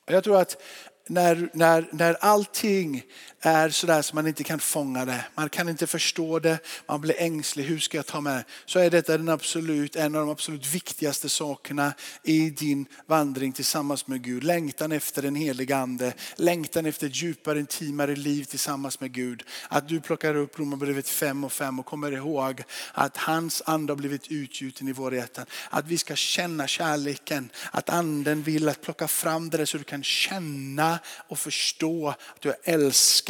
Jag 0.06 0.24
tror 0.24 0.40
att 0.40 0.62
när, 1.10 1.50
när, 1.52 1.88
när 1.92 2.16
allting 2.20 3.02
är 3.40 3.68
sådär 3.68 4.02
som 4.02 4.16
man 4.16 4.26
inte 4.26 4.44
kan 4.44 4.58
fånga 4.58 5.04
det, 5.04 5.24
man 5.34 5.48
kan 5.48 5.68
inte 5.68 5.86
förstå 5.86 6.38
det, 6.38 6.58
man 6.86 7.00
blir 7.00 7.14
ängslig, 7.18 7.64
hur 7.64 7.78
ska 7.78 7.98
jag 7.98 8.06
ta 8.06 8.20
med? 8.20 8.44
Så 8.66 8.78
är 8.78 8.90
detta 8.90 9.18
den 9.18 9.28
absolut, 9.28 9.96
en 9.96 10.14
av 10.14 10.20
de 10.20 10.30
absolut 10.30 10.66
viktigaste 10.66 11.28
sakerna 11.28 11.92
i 12.22 12.50
din 12.50 12.86
vandring 13.06 13.52
tillsammans 13.52 14.06
med 14.06 14.22
Gud. 14.22 14.44
Längtan 14.44 14.92
efter 14.92 15.22
den 15.22 15.34
heliga 15.34 15.76
ande, 15.76 16.12
längtan 16.36 16.86
efter 16.86 17.06
ett 17.06 17.22
djupare, 17.22 17.58
intimare 17.58 18.16
liv 18.16 18.44
tillsammans 18.44 19.00
med 19.00 19.12
Gud. 19.12 19.42
Att 19.68 19.88
du 19.88 20.00
plockar 20.00 20.34
upp 20.34 20.58
Romarbrevet 20.58 21.08
5 21.08 21.44
och 21.44 21.52
5 21.52 21.78
och 21.78 21.86
kommer 21.86 22.12
ihåg 22.12 22.62
att 22.92 23.16
hans 23.16 23.62
ande 23.66 23.92
har 23.92 23.96
blivit 23.96 24.28
utgjuten 24.28 24.88
i 24.88 24.92
våra 24.92 25.14
hjärtan. 25.14 25.46
Att 25.70 25.86
vi 25.86 25.98
ska 25.98 26.16
känna 26.16 26.66
kärleken, 26.66 27.50
att 27.70 27.88
anden 27.88 28.42
vill 28.42 28.68
att 28.68 28.82
plocka 28.82 29.08
fram 29.08 29.50
det 29.50 29.56
där 29.56 29.64
så 29.64 29.78
du 29.78 29.84
kan 29.84 30.02
känna 30.02 30.98
och 31.28 31.38
förstå 31.38 32.08
att 32.08 32.40
du 32.40 32.48
är 32.48 32.56
älskad 32.62 33.29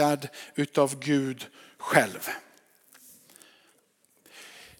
utav 0.55 1.01
Gud 1.01 1.47
själv. 1.79 2.29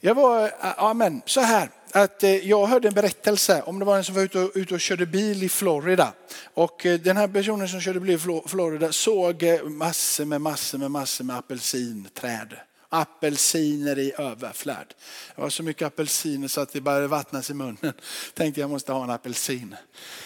Jag 0.01 0.15
var, 0.15 0.45
eh, 0.45 0.51
amen, 0.79 1.23
så 1.27 1.41
här 1.41 1.71
att 1.93 2.23
eh, 2.23 2.49
jag 2.49 2.67
hörde 2.67 2.89
en 2.89 2.95
berättelse 2.95 3.63
om 3.63 3.79
det 3.79 3.85
var 3.85 3.97
en 3.97 4.05
som 4.05 4.15
var 4.15 4.23
ute 4.23 4.39
och, 4.39 4.51
ute 4.55 4.75
och 4.75 4.81
körde 4.81 5.07
bil 5.07 5.43
i 5.43 5.49
Florida. 5.49 6.13
Och 6.55 6.87
eh, 6.87 7.01
den 7.01 7.17
här 7.17 7.29
personen 7.29 7.69
som 7.69 7.81
körde 7.81 8.01
bil 8.01 8.11
i 8.11 8.19
Florida 8.47 8.93
såg 8.93 9.45
massor 9.65 10.25
med 10.25 10.41
massor 10.41 10.79
med 10.79 10.91
massor 10.91 11.25
med 11.25 11.37
apelsinträd 11.37 12.57
apelsiner 12.93 13.99
i 13.99 14.13
överflöd. 14.19 14.95
Det 15.37 15.43
var 15.43 15.51
så 15.51 15.63
mycket 15.63 15.87
apelsiner 15.87 16.49
så 16.49 16.61
att 16.61 16.73
det 16.73 16.81
började 16.81 17.07
vattnas 17.07 17.51
i 17.51 17.55
munnen. 17.55 17.93
Tänkte 18.35 18.61
jag 18.61 18.71
måste 18.71 18.93
ha 18.93 19.05
en 19.05 19.11
apelsin. 19.11 19.77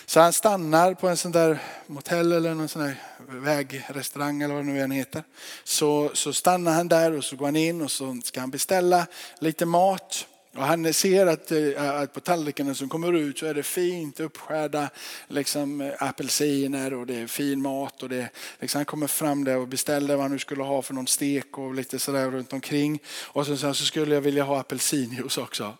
Så 0.06 0.20
han 0.20 0.32
stannar 0.32 0.94
på 0.94 1.08
en 1.08 1.16
sån 1.16 1.32
där 1.32 1.58
motell 1.86 2.32
eller 2.32 2.54
någon 2.54 2.68
sån 2.68 2.82
där 2.82 3.02
vägrestaurang 3.28 4.42
eller 4.42 4.54
vad 4.54 4.64
det 4.64 4.72
nu 4.72 4.80
än 4.80 4.90
heter. 4.90 5.22
Så, 5.64 6.10
så 6.14 6.32
stannar 6.32 6.72
han 6.72 6.88
där 6.88 7.12
och 7.12 7.24
så 7.24 7.36
går 7.36 7.46
han 7.46 7.56
in 7.56 7.82
och 7.82 7.90
så 7.90 8.20
ska 8.24 8.40
han 8.40 8.50
beställa 8.50 9.06
lite 9.38 9.66
mat. 9.66 10.26
Och 10.54 10.62
han 10.62 10.94
ser 10.94 11.26
att, 11.26 11.52
eh, 11.52 12.00
att 12.00 12.12
på 12.12 12.20
tallrikarna 12.20 12.74
som 12.74 12.88
kommer 12.88 13.12
ut 13.12 13.38
så 13.38 13.46
är 13.46 13.54
det 13.54 13.62
fint 13.62 14.20
uppskärda 14.20 14.90
liksom, 15.28 15.80
eh, 15.80 15.92
apelsiner 15.98 16.94
och 16.94 17.06
det 17.06 17.14
är 17.14 17.26
fin 17.26 17.62
mat. 17.62 18.02
Och 18.02 18.08
det, 18.08 18.28
liksom, 18.60 18.78
han 18.78 18.84
kommer 18.84 19.06
fram 19.06 19.44
där 19.44 19.56
och 19.56 19.68
beställer 19.68 20.14
vad 20.14 20.24
han 20.24 20.32
nu 20.32 20.38
skulle 20.38 20.62
ha 20.62 20.82
för 20.82 20.94
någon 20.94 21.06
stek 21.06 21.58
och 21.58 21.74
lite 21.74 21.98
sådär 21.98 22.30
runt 22.30 22.52
omkring. 22.52 22.98
Och 23.22 23.46
så, 23.46 23.56
så 23.56 23.74
skulle 23.74 24.14
jag 24.14 24.22
vilja 24.22 24.44
ha 24.44 24.60
apelsinjuice 24.60 25.38
också. 25.38 25.76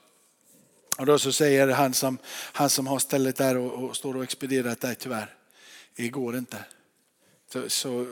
Och 0.99 1.07
då 1.07 1.19
så 1.19 1.33
säger 1.33 1.69
han 1.69 1.95
som, 1.95 2.19
han 2.53 2.71
som 2.71 2.87
har 2.87 2.99
stället 2.99 3.37
där 3.37 3.57
och, 3.57 3.85
och 3.85 3.97
står 3.97 4.17
och 4.17 4.23
expedierat 4.23 4.81
där 4.81 4.95
tyvärr, 4.95 5.35
det 5.97 6.09
går 6.09 6.37
inte. 6.37 6.59
Så, 7.55 7.71
så 7.71 8.07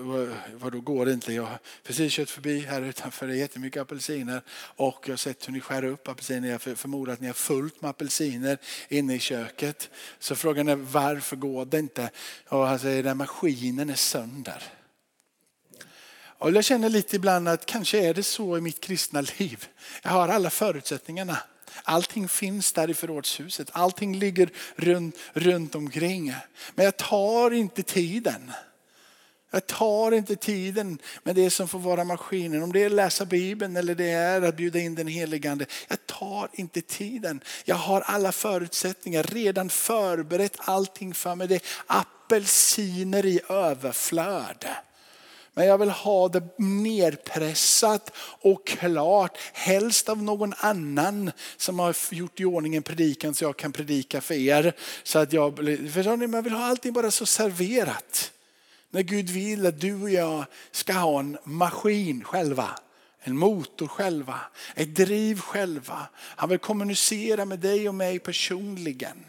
vad 0.53 0.73
då 0.73 0.81
går 0.81 1.07
det 1.07 1.13
inte? 1.13 1.33
Jag 1.33 1.43
har 1.43 1.59
precis 1.83 2.13
kört 2.13 2.31
förbi 2.31 2.61
här 2.61 2.83
utanför, 2.83 3.27
det 3.27 3.35
är 3.35 3.37
jättemycket 3.37 3.83
apelsiner 3.83 4.43
och 4.77 4.99
jag 5.05 5.13
har 5.13 5.17
sett 5.17 5.49
hur 5.49 5.53
ni 5.53 5.61
skär 5.61 5.85
upp 5.85 6.09
apelsiner. 6.09 6.49
Jag 6.49 6.79
förmodar 6.79 7.13
att 7.13 7.21
ni 7.21 7.27
har 7.27 7.35
fullt 7.35 7.83
med 7.83 7.91
apelsiner 7.91 8.59
inne 8.89 9.15
i 9.15 9.19
köket. 9.19 9.91
Så 10.19 10.37
frågan 10.37 10.69
är 10.69 10.77
varför 10.77 11.37
går 11.37 11.65
det 11.65 11.79
inte? 11.79 12.11
Och 12.49 12.67
han 12.67 12.79
säger 12.79 13.05
att 13.05 13.17
maskinen 13.17 13.91
är 13.91 13.95
sönder. 13.95 14.63
Och 16.15 16.51
jag 16.53 16.65
känner 16.65 16.89
lite 16.89 17.17
ibland 17.17 17.49
att 17.49 17.67
kanske 17.67 18.09
är 18.09 18.15
det 18.15 18.23
så 18.23 18.59
i 18.59 18.61
mitt 18.61 18.81
kristna 18.81 19.21
liv. 19.21 19.67
Jag 20.03 20.11
har 20.11 20.29
alla 20.29 20.51
förutsättningarna. 20.51 21.39
Allting 21.83 22.29
finns 22.29 22.73
där 22.73 22.91
i 22.91 22.95
förrådshuset. 22.95 23.71
Allting 23.73 24.19
ligger 24.19 24.51
runt, 24.77 25.17
runt 25.33 25.75
omkring. 25.75 26.35
Men 26.75 26.85
jag 26.85 26.97
tar 26.97 27.51
inte 27.51 27.83
tiden. 27.83 28.53
Jag 29.55 29.67
tar 29.67 30.13
inte 30.13 30.37
tiden 30.37 30.99
med 31.23 31.35
det 31.35 31.51
som 31.51 31.69
får 31.69 31.79
vara 31.79 32.05
maskinen. 32.05 32.63
Om 32.63 32.73
det 32.73 32.83
är 32.83 32.87
att 32.87 32.93
läsa 32.93 33.25
Bibeln 33.25 33.77
eller 33.77 33.95
det 33.95 34.11
är 34.11 34.43
att 34.43 34.57
bjuda 34.57 34.79
in 34.79 34.95
den 34.95 35.07
heligande. 35.07 35.67
Jag 35.89 36.07
tar 36.07 36.49
inte 36.53 36.81
tiden. 36.81 37.41
Jag 37.65 37.77
har 37.77 38.01
alla 38.01 38.33
förutsättningar, 38.33 39.23
redan 39.23 39.69
förberett 39.69 40.57
allting 40.59 41.15
för 41.15 41.35
mig. 41.35 41.49
Det 41.49 41.55
är 41.55 41.63
apelsiner 41.87 43.27
i 43.27 43.41
överflöd. 43.49 44.67
Men 45.55 45.67
jag 45.67 45.79
vill 45.79 45.91
ha 45.91 46.29
det 46.29 46.59
nerpressat 46.59 48.13
och 48.41 48.67
klart. 48.67 49.39
Helst 49.53 50.09
av 50.09 50.23
någon 50.23 50.55
annan 50.57 51.31
som 51.57 51.79
har 51.79 51.97
gjort 52.11 52.41
i 52.41 52.45
ordning 52.45 52.77
en 52.77 52.83
predikan 52.83 53.35
så 53.35 53.45
jag 53.45 53.57
kan 53.57 53.73
predika 53.73 54.21
för 54.21 54.35
er. 54.35 54.73
Så 55.03 55.19
att 55.19 55.33
jag, 55.33 55.57
förstår 55.93 56.17
ni, 56.17 56.27
man 56.27 56.45
vill 56.45 56.53
ha 56.53 56.65
allting 56.65 56.93
bara 56.93 57.11
så 57.11 57.27
serverat. 57.27 58.33
När 58.95 59.03
Gud 59.03 59.31
vill 59.31 59.67
att 59.67 59.81
du 59.81 60.03
och 60.03 60.11
jag 60.11 60.45
ska 60.71 60.93
ha 60.93 61.21
en 61.21 61.39
maskin 61.45 62.25
själva. 62.25 62.71
En 63.21 63.39
motor 63.39 63.87
själva, 63.87 64.41
ett 64.75 64.95
driv 64.95 65.41
själva. 65.41 66.09
Han 66.15 66.49
vill 66.49 66.59
kommunicera 66.59 67.45
med 67.45 67.59
dig 67.59 67.89
och 67.89 67.95
mig 67.95 68.19
personligen. 68.19 69.25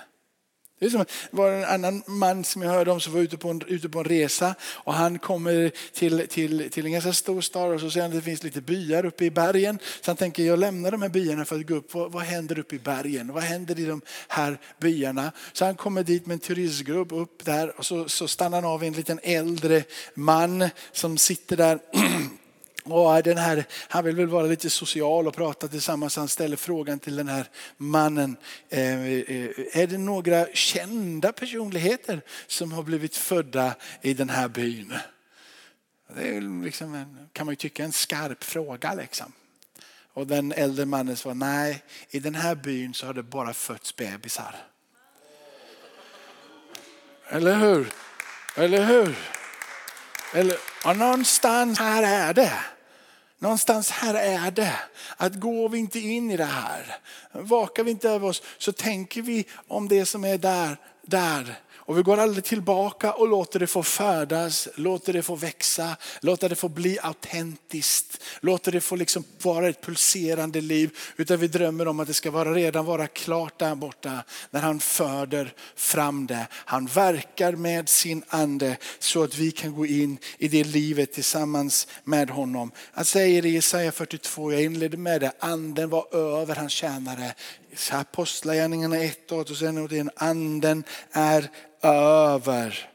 Det, 0.79 0.85
är 0.85 0.89
som, 0.89 1.05
var 1.31 1.51
en 1.51 1.63
annan 1.63 2.03
man 2.07 2.43
som 2.43 2.61
jag 2.61 2.69
hörde 2.69 2.91
om 2.91 2.99
som 2.99 3.13
var 3.13 3.21
ute 3.21 3.37
på 3.37 3.49
en, 3.49 3.61
ute 3.67 3.89
på 3.89 3.99
en 3.99 4.05
resa 4.05 4.55
och 4.61 4.93
han 4.93 5.19
kommer 5.19 5.71
till, 5.93 6.27
till, 6.27 6.69
till 6.71 6.85
en 6.85 6.91
ganska 6.91 7.13
stor 7.13 7.41
stad 7.41 7.71
och 7.71 7.79
så 7.79 7.89
ser 7.89 8.01
han 8.01 8.09
att 8.09 8.15
det 8.15 8.21
finns 8.21 8.43
lite 8.43 8.61
byar 8.61 9.05
uppe 9.05 9.25
i 9.25 9.31
bergen. 9.31 9.79
Så 10.01 10.11
han 10.11 10.17
tänker 10.17 10.43
jag 10.43 10.59
lämnar 10.59 10.91
de 10.91 11.01
här 11.01 11.09
byarna 11.09 11.45
för 11.45 11.55
att 11.55 11.67
gå 11.67 11.75
upp. 11.75 11.93
Vad, 11.93 12.11
vad 12.11 12.23
händer 12.23 12.59
uppe 12.59 12.75
i 12.75 12.79
bergen? 12.79 13.33
Vad 13.33 13.43
händer 13.43 13.79
i 13.79 13.85
de 13.85 14.01
här 14.27 14.57
byarna? 14.79 15.31
Så 15.53 15.65
han 15.65 15.75
kommer 15.75 16.03
dit 16.03 16.25
med 16.25 16.33
en 16.33 16.39
turistgrupp 16.39 17.11
upp 17.11 17.45
där 17.45 17.77
och 17.79 17.85
så, 17.85 18.09
så 18.09 18.27
stannar 18.27 18.61
han 18.61 18.71
av 18.71 18.83
en 18.83 18.93
liten 18.93 19.19
äldre 19.23 19.83
man 20.13 20.69
som 20.91 21.17
sitter 21.17 21.57
där 21.57 21.79
Och 22.83 23.23
den 23.23 23.37
här, 23.37 23.65
han 23.71 24.05
vill 24.05 24.15
väl 24.15 24.27
vara 24.27 24.45
lite 24.45 24.69
social 24.69 25.27
och 25.27 25.35
prata 25.35 25.67
tillsammans. 25.67 26.15
Han 26.15 26.27
ställer 26.27 26.57
frågan 26.57 26.99
till 26.99 27.15
den 27.15 27.27
här 27.27 27.49
mannen. 27.77 28.37
Eh, 28.69 29.03
eh, 29.03 29.49
är 29.73 29.87
det 29.87 29.97
några 29.97 30.45
kända 30.53 31.31
personligheter 31.31 32.21
som 32.47 32.71
har 32.71 32.83
blivit 32.83 33.15
födda 33.15 33.75
i 34.01 34.13
den 34.13 34.29
här 34.29 34.47
byn? 34.47 34.93
Det 36.15 36.27
är 36.27 36.63
liksom 36.63 36.95
en, 36.95 37.29
kan 37.33 37.45
man 37.45 37.51
ju 37.51 37.55
tycka 37.55 37.83
en 37.83 37.93
skarp 37.93 38.43
fråga. 38.43 38.93
Liksom. 38.93 39.33
Och 40.13 40.27
den 40.27 40.51
äldre 40.51 40.85
mannen 40.85 41.17
svarar 41.17 41.35
nej, 41.35 41.83
i 42.09 42.19
den 42.19 42.35
här 42.35 42.55
byn 42.55 42.93
så 42.93 43.05
har 43.05 43.13
det 43.13 43.23
bara 43.23 43.53
fötts 43.53 43.95
bebisar. 43.95 44.55
Eller 47.29 47.55
hur? 47.55 47.87
Eller 48.55 48.85
hur? 48.85 49.15
Eller, 50.33 50.57
och 50.85 50.97
någonstans 50.97 51.79
här 51.79 52.03
är 52.03 52.33
det. 52.33 52.53
Någonstans 53.43 53.91
här 53.91 54.13
är 54.13 54.51
det. 54.51 54.79
Att 55.17 55.35
går 55.35 55.69
vi 55.69 55.77
inte 55.77 55.99
in 55.99 56.31
i 56.31 56.37
det 56.37 56.45
här, 56.45 56.97
vakar 57.31 57.83
vi 57.83 57.91
inte 57.91 58.09
över 58.09 58.27
oss 58.27 58.43
så 58.57 58.71
tänker 58.71 59.21
vi 59.21 59.45
om 59.67 59.87
det 59.87 60.05
som 60.05 60.23
är 60.23 60.37
där, 60.37 60.77
där 61.01 61.59
och 61.85 61.97
vi 61.97 62.01
går 62.01 62.17
aldrig 62.17 62.43
tillbaka 62.43 63.13
och 63.13 63.27
låter 63.27 63.59
det 63.59 63.67
få 63.67 63.83
födas, 63.83 64.67
låter 64.75 65.13
det 65.13 65.23
få 65.23 65.35
växa, 65.35 65.97
låter 66.21 66.49
det 66.49 66.55
få 66.55 66.69
bli 66.69 66.99
autentiskt, 67.01 68.21
låter 68.39 68.71
det 68.71 68.81
få 68.81 68.95
liksom 68.95 69.23
vara 69.41 69.69
ett 69.69 69.81
pulserande 69.81 70.61
liv. 70.61 70.97
Utan 71.17 71.37
vi 71.37 71.47
drömmer 71.47 71.87
om 71.87 71.99
att 71.99 72.07
det 72.07 72.13
ska 72.13 72.31
vara, 72.31 72.53
redan 72.53 72.85
vara 72.85 73.07
klart 73.07 73.59
där 73.59 73.75
borta 73.75 74.23
när 74.51 74.61
han 74.61 74.79
föder 74.79 75.53
fram 75.75 76.27
det. 76.27 76.47
Han 76.51 76.85
verkar 76.85 77.51
med 77.51 77.89
sin 77.89 78.23
ande 78.27 78.77
så 78.99 79.23
att 79.23 79.37
vi 79.37 79.51
kan 79.51 79.75
gå 79.75 79.85
in 79.85 80.17
i 80.37 80.47
det 80.47 80.63
livet 80.63 81.13
tillsammans 81.13 81.87
med 82.03 82.29
honom. 82.29 82.71
Han 82.93 83.05
säger 83.05 83.45
i 83.45 83.49
Jesaja 83.49 83.91
42, 83.91 84.51
jag 84.51 84.63
inledde 84.63 84.97
med 84.97 85.21
det, 85.21 85.31
anden 85.39 85.89
var 85.89 86.15
över 86.15 86.55
hans 86.55 86.73
tjänare. 86.73 87.33
Apostlagärningarna 87.91 88.97
1 88.97 89.31
och 89.31 89.57
sen 89.57 90.09
anden 90.15 90.83
är 91.11 91.49
över. 91.81 92.89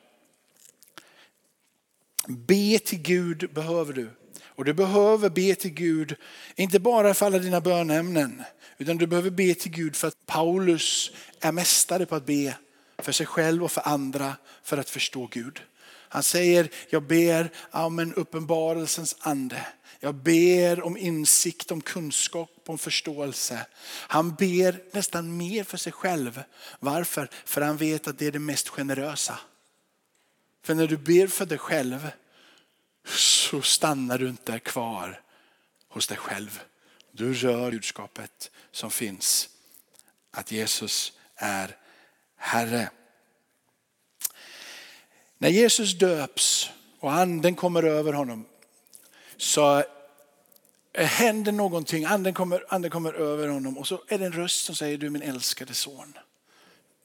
Be 2.27 2.79
till 2.79 3.03
Gud 3.03 3.51
behöver 3.55 3.93
du. 3.93 4.11
Och 4.45 4.65
du 4.65 4.73
behöver 4.73 5.31
be 5.31 5.55
till 5.55 5.71
Gud, 5.71 6.17
inte 6.57 6.81
bara 6.81 7.15
för 7.15 7.27
alla 7.27 7.39
dina 7.39 7.61
bönämnen, 7.61 8.43
utan 8.79 8.97
du 8.97 9.07
behöver 9.07 9.31
be 9.31 9.55
till 9.55 9.71
Gud 9.71 9.97
för 9.97 10.09
att 10.09 10.27
Paulus 10.27 11.11
är 11.41 11.53
mästare 11.53 12.07
på 12.07 12.15
att 12.15 12.27
be 12.27 12.55
för 12.99 13.13
sig 13.13 13.27
själv 13.27 13.65
och 13.65 13.73
för 13.73 13.89
andra 13.89 14.37
för 14.63 14.79
att 14.79 14.91
förstå 14.91 15.27
Gud. 15.27 15.63
Han 16.11 16.23
säger, 16.23 16.71
jag 16.91 17.03
ber 17.03 17.51
om 17.71 17.99
en 17.99 18.15
uppenbarelsens 18.15 19.17
ande. 19.21 19.67
Jag 20.01 20.15
ber 20.15 20.83
om 20.83 20.97
insikt, 20.97 21.71
om 21.71 21.81
kunskap, 21.81 22.51
om 22.67 22.79
förståelse. 22.79 23.67
Han 23.87 24.35
ber 24.35 24.83
nästan 24.93 25.37
mer 25.37 25.65
för 25.65 25.77
sig 25.77 25.93
själv. 25.93 26.43
Varför? 26.81 27.31
För 27.45 27.61
han 27.61 27.77
vet 27.77 28.09
att 28.09 28.19
det 28.19 28.27
är 28.27 28.33
det 28.33 28.39
mest 28.39 28.69
generösa. 28.69 29.39
För 30.63 30.75
när 30.75 30.87
du 30.87 30.97
ber 30.97 31.27
för 31.27 31.47
dig 31.47 31.59
själv 31.59 32.11
så 33.15 33.63
stannar 33.63 34.19
du 34.19 34.29
inte 34.29 34.59
kvar 34.59 35.21
hos 35.89 36.07
dig 36.07 36.17
själv. 36.17 36.61
Du 37.13 37.35
rör 37.35 37.71
budskapet 37.71 38.51
som 38.73 38.91
finns. 38.91 39.49
Att 40.31 40.53
Jesus 40.53 41.13
är 41.37 41.77
Herre. 42.39 42.91
När 45.39 45.49
Jesus 45.49 45.99
döps 45.99 46.71
och 47.01 47.13
anden 47.13 47.55
kommer 47.55 47.83
över 47.83 48.13
honom 48.13 48.47
så 49.37 49.85
händer 50.95 51.53
någonting, 51.53 52.05
anden 52.05 52.35
kommer, 52.35 52.65
anden 52.69 52.91
kommer 52.91 53.13
över 53.13 53.49
honom 53.49 53.79
och 53.79 53.87
så 53.87 54.03
är 54.09 54.19
det 54.19 54.27
en 54.27 54.33
röst 54.33 54.65
som 54.65 54.75
säger 54.75 54.99
du 54.99 55.07
är 55.07 55.11
min 55.11 55.23
älskade 55.23 55.75
son. 55.75 56.15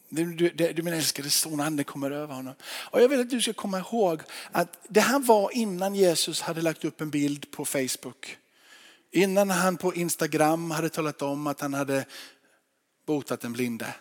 Du, 0.10 0.34
du, 0.34 0.50
du 0.50 0.66
är 0.66 0.82
min 0.82 0.94
älskade 0.94 1.30
son, 1.30 1.60
anden 1.60 1.86
kommer 1.86 2.12
över 2.12 2.36
honom. 2.36 2.54
Och 2.64 3.02
jag 3.02 3.10
vill 3.10 3.20
att 3.20 3.30
du 3.30 3.42
ska 3.42 3.54
komma 3.54 3.80
ihåg 3.80 4.22
att 4.52 4.78
det 4.88 5.00
här 5.00 5.20
var 5.20 5.52
innan 5.52 5.96
Jesus 5.96 6.42
hade 6.42 6.62
lagt 6.62 6.86
upp 6.86 7.02
en 7.02 7.10
bild 7.10 7.52
på 7.52 7.66
Facebook. 7.66 8.38
Innan 9.12 9.50
han 9.50 9.78
på 9.78 9.96
Instagram 9.96 10.72
hade 10.72 10.90
talat 10.90 11.22
om 11.22 11.48
att 11.48 11.62
han 11.62 11.74
hade 11.74 12.06
botat 13.06 13.44
en 13.44 13.54
blinde. 13.54 13.96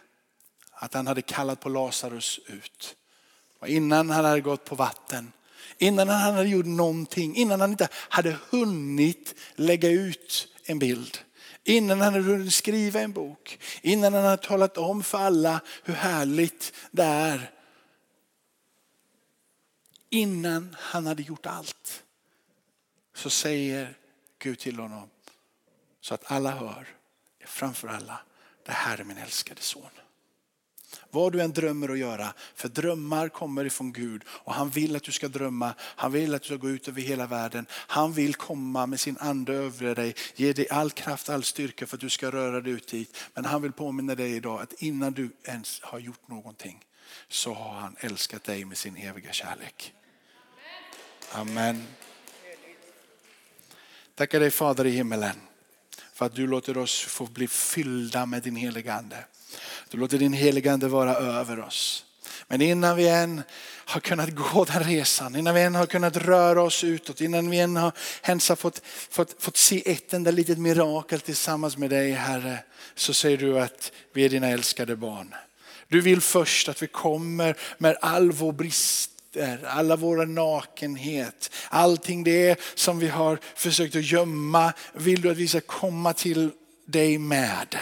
Att 0.83 0.95
han 0.95 1.07
hade 1.07 1.23
kallat 1.23 1.61
på 1.61 1.69
Lazarus 1.69 2.41
ut. 2.47 2.97
Och 3.59 3.69
innan 3.69 4.11
han 4.11 4.25
hade 4.25 4.41
gått 4.41 4.65
på 4.65 4.75
vatten. 4.75 5.33
Innan 5.79 6.09
han 6.09 6.35
hade 6.35 6.49
gjort 6.49 6.67
någonting, 6.67 7.37
innan 7.37 7.61
han 7.61 7.71
inte 7.71 7.89
hade 7.93 8.37
hunnit 8.51 9.35
lägga 9.55 9.89
ut 9.91 10.49
en 10.65 10.79
bild. 10.79 11.19
Innan 11.65 12.01
han 12.01 12.13
hade 12.13 12.25
hunnit 12.25 12.55
skriva 12.55 13.01
en 13.01 13.13
bok. 13.13 13.59
Innan 13.83 14.15
han 14.15 14.25
hade 14.25 14.43
talat 14.43 14.79
om 14.79 15.03
för 15.03 15.19
alla 15.19 15.61
hur 15.85 15.95
härligt 15.95 16.73
det 16.91 17.05
är. 17.05 17.51
Innan 20.11 20.77
han 20.79 21.07
hade 21.07 21.23
gjort 21.23 21.47
allt 21.47 22.03
så 23.15 23.31
säger 23.31 23.97
Gud 24.39 24.59
till 24.59 24.79
honom 24.79 25.11
så 26.01 26.15
att 26.15 26.31
alla 26.31 26.51
hör, 26.51 26.89
framför 27.47 27.89
alla, 27.89 28.21
det 28.67 28.73
här 28.73 28.99
är 28.99 29.05
min 29.05 29.19
älskade 29.19 29.61
son. 29.61 29.91
Vad 31.11 31.33
du 31.33 31.43
än 31.43 31.53
drömmer 31.53 31.89
att 31.89 31.99
göra. 31.99 32.35
För 32.55 32.69
drömmar 32.69 33.29
kommer 33.29 33.65
ifrån 33.65 33.93
Gud 33.93 34.23
och 34.27 34.55
han 34.55 34.71
vill 34.71 34.97
att 34.97 35.03
du 35.03 35.13
ska 35.13 35.29
drömma. 35.29 35.75
Han 35.79 36.13
vill 36.13 36.35
att 36.35 36.43
du 36.43 36.47
ska 36.47 36.57
gå 36.57 36.71
ut 36.71 36.89
över 36.89 37.03
hela 37.03 37.27
världen. 37.27 37.67
Han 37.71 38.13
vill 38.13 38.35
komma 38.35 38.87
med 38.87 39.01
sin 39.01 39.17
ande 39.21 39.53
över 39.53 39.95
dig. 39.95 40.15
Ge 40.35 40.53
dig 40.53 40.69
all 40.69 40.91
kraft, 40.91 41.29
all 41.29 41.45
styrka 41.45 41.87
för 41.87 41.97
att 41.97 42.01
du 42.01 42.11
ska 42.11 42.31
röra 42.31 42.61
dig 42.61 42.73
ut 42.73 42.89
dit. 42.89 43.17
Men 43.35 43.45
han 43.45 43.63
vill 43.63 43.73
påminna 43.73 44.15
dig 44.15 44.37
idag 44.37 44.61
att 44.61 44.73
innan 44.73 45.13
du 45.13 45.31
ens 45.45 45.81
har 45.83 45.99
gjort 45.99 46.29
någonting 46.29 46.85
så 47.29 47.55
har 47.55 47.75
han 47.75 47.97
älskat 48.01 48.45
dig 48.45 48.65
med 48.65 48.79
sin 48.79 48.97
eviga 48.97 49.33
kärlek. 49.33 49.93
Amen. 51.33 51.87
Tackar 54.15 54.41
dig 54.41 54.51
Fader 54.51 54.85
i 54.85 54.91
himmelen 54.91 55.37
för 56.13 56.27
att 56.27 56.35
du 56.35 56.47
låter 56.47 56.79
oss 56.79 57.01
få 57.01 57.27
bli 57.27 57.49
fyllda 57.49 58.27
med 58.27 58.43
din 58.43 58.57
heliga 58.57 58.95
ande. 58.95 59.25
Du 59.91 59.99
låter 59.99 60.19
din 60.19 60.33
heligande 60.33 60.89
vara 60.89 61.15
över 61.15 61.61
oss. 61.61 62.05
Men 62.49 62.63
innan 62.63 62.97
vi 62.97 63.09
än 63.09 63.43
har 63.85 64.01
kunnat 64.01 64.31
gå 64.31 64.65
den 64.65 64.85
resan, 64.85 65.37
innan 65.37 65.55
vi 65.55 65.61
än 65.61 65.75
har 65.75 65.87
kunnat 65.87 66.17
röra 66.17 66.63
oss 66.63 66.85
utåt, 66.85 67.21
innan 67.21 67.51
vi 67.51 67.59
än 67.59 67.77
har 67.77 67.93
ens 68.23 68.49
har 68.49 68.57
fått, 68.57 68.83
fått, 69.11 69.43
fått 69.43 69.57
se 69.57 69.93
ett 69.93 70.13
enda 70.13 70.31
litet 70.31 70.59
mirakel 70.59 71.21
tillsammans 71.21 71.77
med 71.77 71.91
dig 71.91 72.13
Herre, 72.13 72.59
så 72.95 73.15
säger 73.15 73.39
du 73.39 73.61
att 73.61 73.93
vi 74.13 74.25
är 74.25 74.29
dina 74.29 74.49
älskade 74.49 74.97
barn. 74.97 75.35
Du 75.89 76.01
vill 76.01 76.21
först 76.21 76.69
att 76.69 76.83
vi 76.83 76.87
kommer 76.87 77.57
med 77.79 77.97
all 78.01 78.33
vår 78.33 78.53
brist 78.53 79.13
brister, 79.33 79.67
alla 79.67 79.97
våra 79.97 80.25
nakenhet, 80.25 81.51
allting 81.69 82.25
det 82.25 82.61
som 82.75 82.99
vi 82.99 83.09
har 83.09 83.39
försökt 83.55 83.97
att 83.97 84.05
gömma 84.05 84.73
vill 84.93 85.21
du 85.21 85.31
att 85.31 85.37
vi 85.37 85.49
ska 85.49 85.61
komma 85.61 86.13
till 86.13 86.51
dig 86.87 87.19
med. 87.19 87.77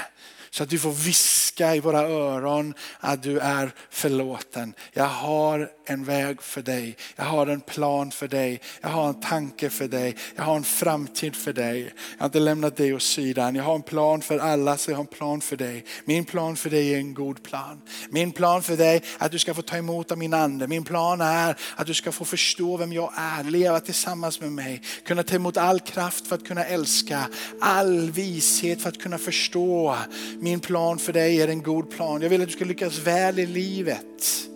Så 0.53 0.63
att 0.63 0.71
du 0.71 0.79
får 0.79 0.93
viska 0.93 1.77
i 1.77 1.81
våra 1.81 2.01
öron 2.01 2.75
att 3.01 3.23
du 3.23 3.39
är 3.39 3.73
förlåten. 3.91 4.75
Jag 4.93 5.05
har 5.05 5.71
en 5.87 6.05
väg 6.05 6.43
för 6.43 6.63
dig. 6.63 6.97
Jag 7.17 7.25
har 7.25 7.47
en 7.47 7.61
plan 7.61 8.11
för 8.11 8.29
dig. 8.29 8.61
Jag 8.81 8.89
har 8.89 9.09
en 9.09 9.21
tanke 9.21 9.71
för 9.71 9.89
dig. 9.89 10.17
Jag 10.37 10.43
har 10.43 10.57
en 10.57 10.65
framtid 10.65 11.37
för 11.37 11.53
dig. 11.53 11.95
Jag 12.13 12.19
har 12.19 12.27
inte 12.27 12.41
lämnat 12.41 12.77
dig 12.77 12.95
åt 12.95 13.03
sidan. 13.03 13.55
Jag 13.55 13.65
har 13.65 13.75
en 13.75 13.83
plan 13.83 14.23
för 14.23 14.39
alla 14.39 14.77
så 14.77 14.91
jag 14.91 14.97
har 14.97 15.05
en 15.05 15.07
plan 15.07 15.41
för 15.41 15.57
dig. 15.57 15.85
Min 16.05 16.25
plan 16.25 16.57
för 16.57 16.71
dig 16.71 16.95
är 16.95 16.99
en 16.99 17.15
god 17.15 17.43
plan. 17.43 17.81
Min 18.11 18.33
plan 18.33 18.63
för 18.63 18.77
dig 18.77 18.97
är 18.97 19.25
att 19.25 19.33
du 19.33 19.39
ska 19.39 19.55
få 19.55 19.63
ta 19.63 19.77
emot 19.77 20.13
av 20.13 20.19
min 20.19 20.35
ande. 20.35 20.69
Min 20.69 20.85
plan 20.85 21.21
är 21.21 21.57
att 21.77 21.87
du 21.87 21.95
ska 21.95 22.13
få 22.13 22.25
förstå 22.25 22.77
vem 22.77 22.93
jag 22.93 23.13
är, 23.17 23.45
leva 23.45 23.81
tillsammans 23.81 24.41
med 24.41 24.53
mig, 24.53 24.83
kunna 25.05 25.23
ta 25.23 25.35
emot 25.37 25.57
all 25.57 25.81
kraft 25.81 26.27
för 26.27 26.37
att 26.37 26.47
kunna 26.47 26.65
älska, 26.65 27.29
all 27.61 28.11
vishet 28.11 28.83
för 28.83 28.89
att 28.89 29.03
kunna 29.03 29.19
förstå. 29.19 29.97
Min 30.43 30.61
plan 30.61 30.99
för 30.99 31.13
dig 31.13 31.43
är 31.43 31.49
en 31.49 31.63
god 31.63 31.91
plan. 31.91 32.23
Jag 32.23 32.31
vill 32.31 32.43
att 32.43 32.49
du 32.49 32.53
ska 32.53 32.65
lyckas 32.65 32.99
väl 32.99 33.39
i 33.39 33.47
livet 33.47 34.49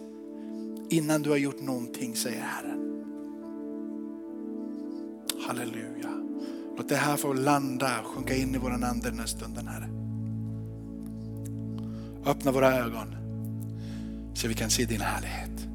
innan 0.91 1.23
du 1.23 1.31
har 1.31 1.37
gjort 1.37 1.61
någonting, 1.61 2.17
säger 2.17 2.41
Herren. 2.43 3.05
Halleluja. 5.47 6.09
Låt 6.77 6.89
det 6.89 6.97
här 6.97 7.17
få 7.17 7.33
landa 7.33 8.01
och 8.01 8.07
sjunka 8.07 8.37
in 8.37 8.55
i 8.55 8.59
våran 8.59 8.85
ande 8.85 9.11
den 9.11 9.19
här 9.19 9.27
stunden, 9.27 9.67
Herre. 9.67 9.89
Öppna 12.27 12.53
våra 12.53 12.75
ögon 12.75 13.17
så 14.35 14.49
vi 14.49 14.55
kan 14.55 14.71
se 14.71 14.85
din 14.85 15.01
härlighet. 15.01 15.74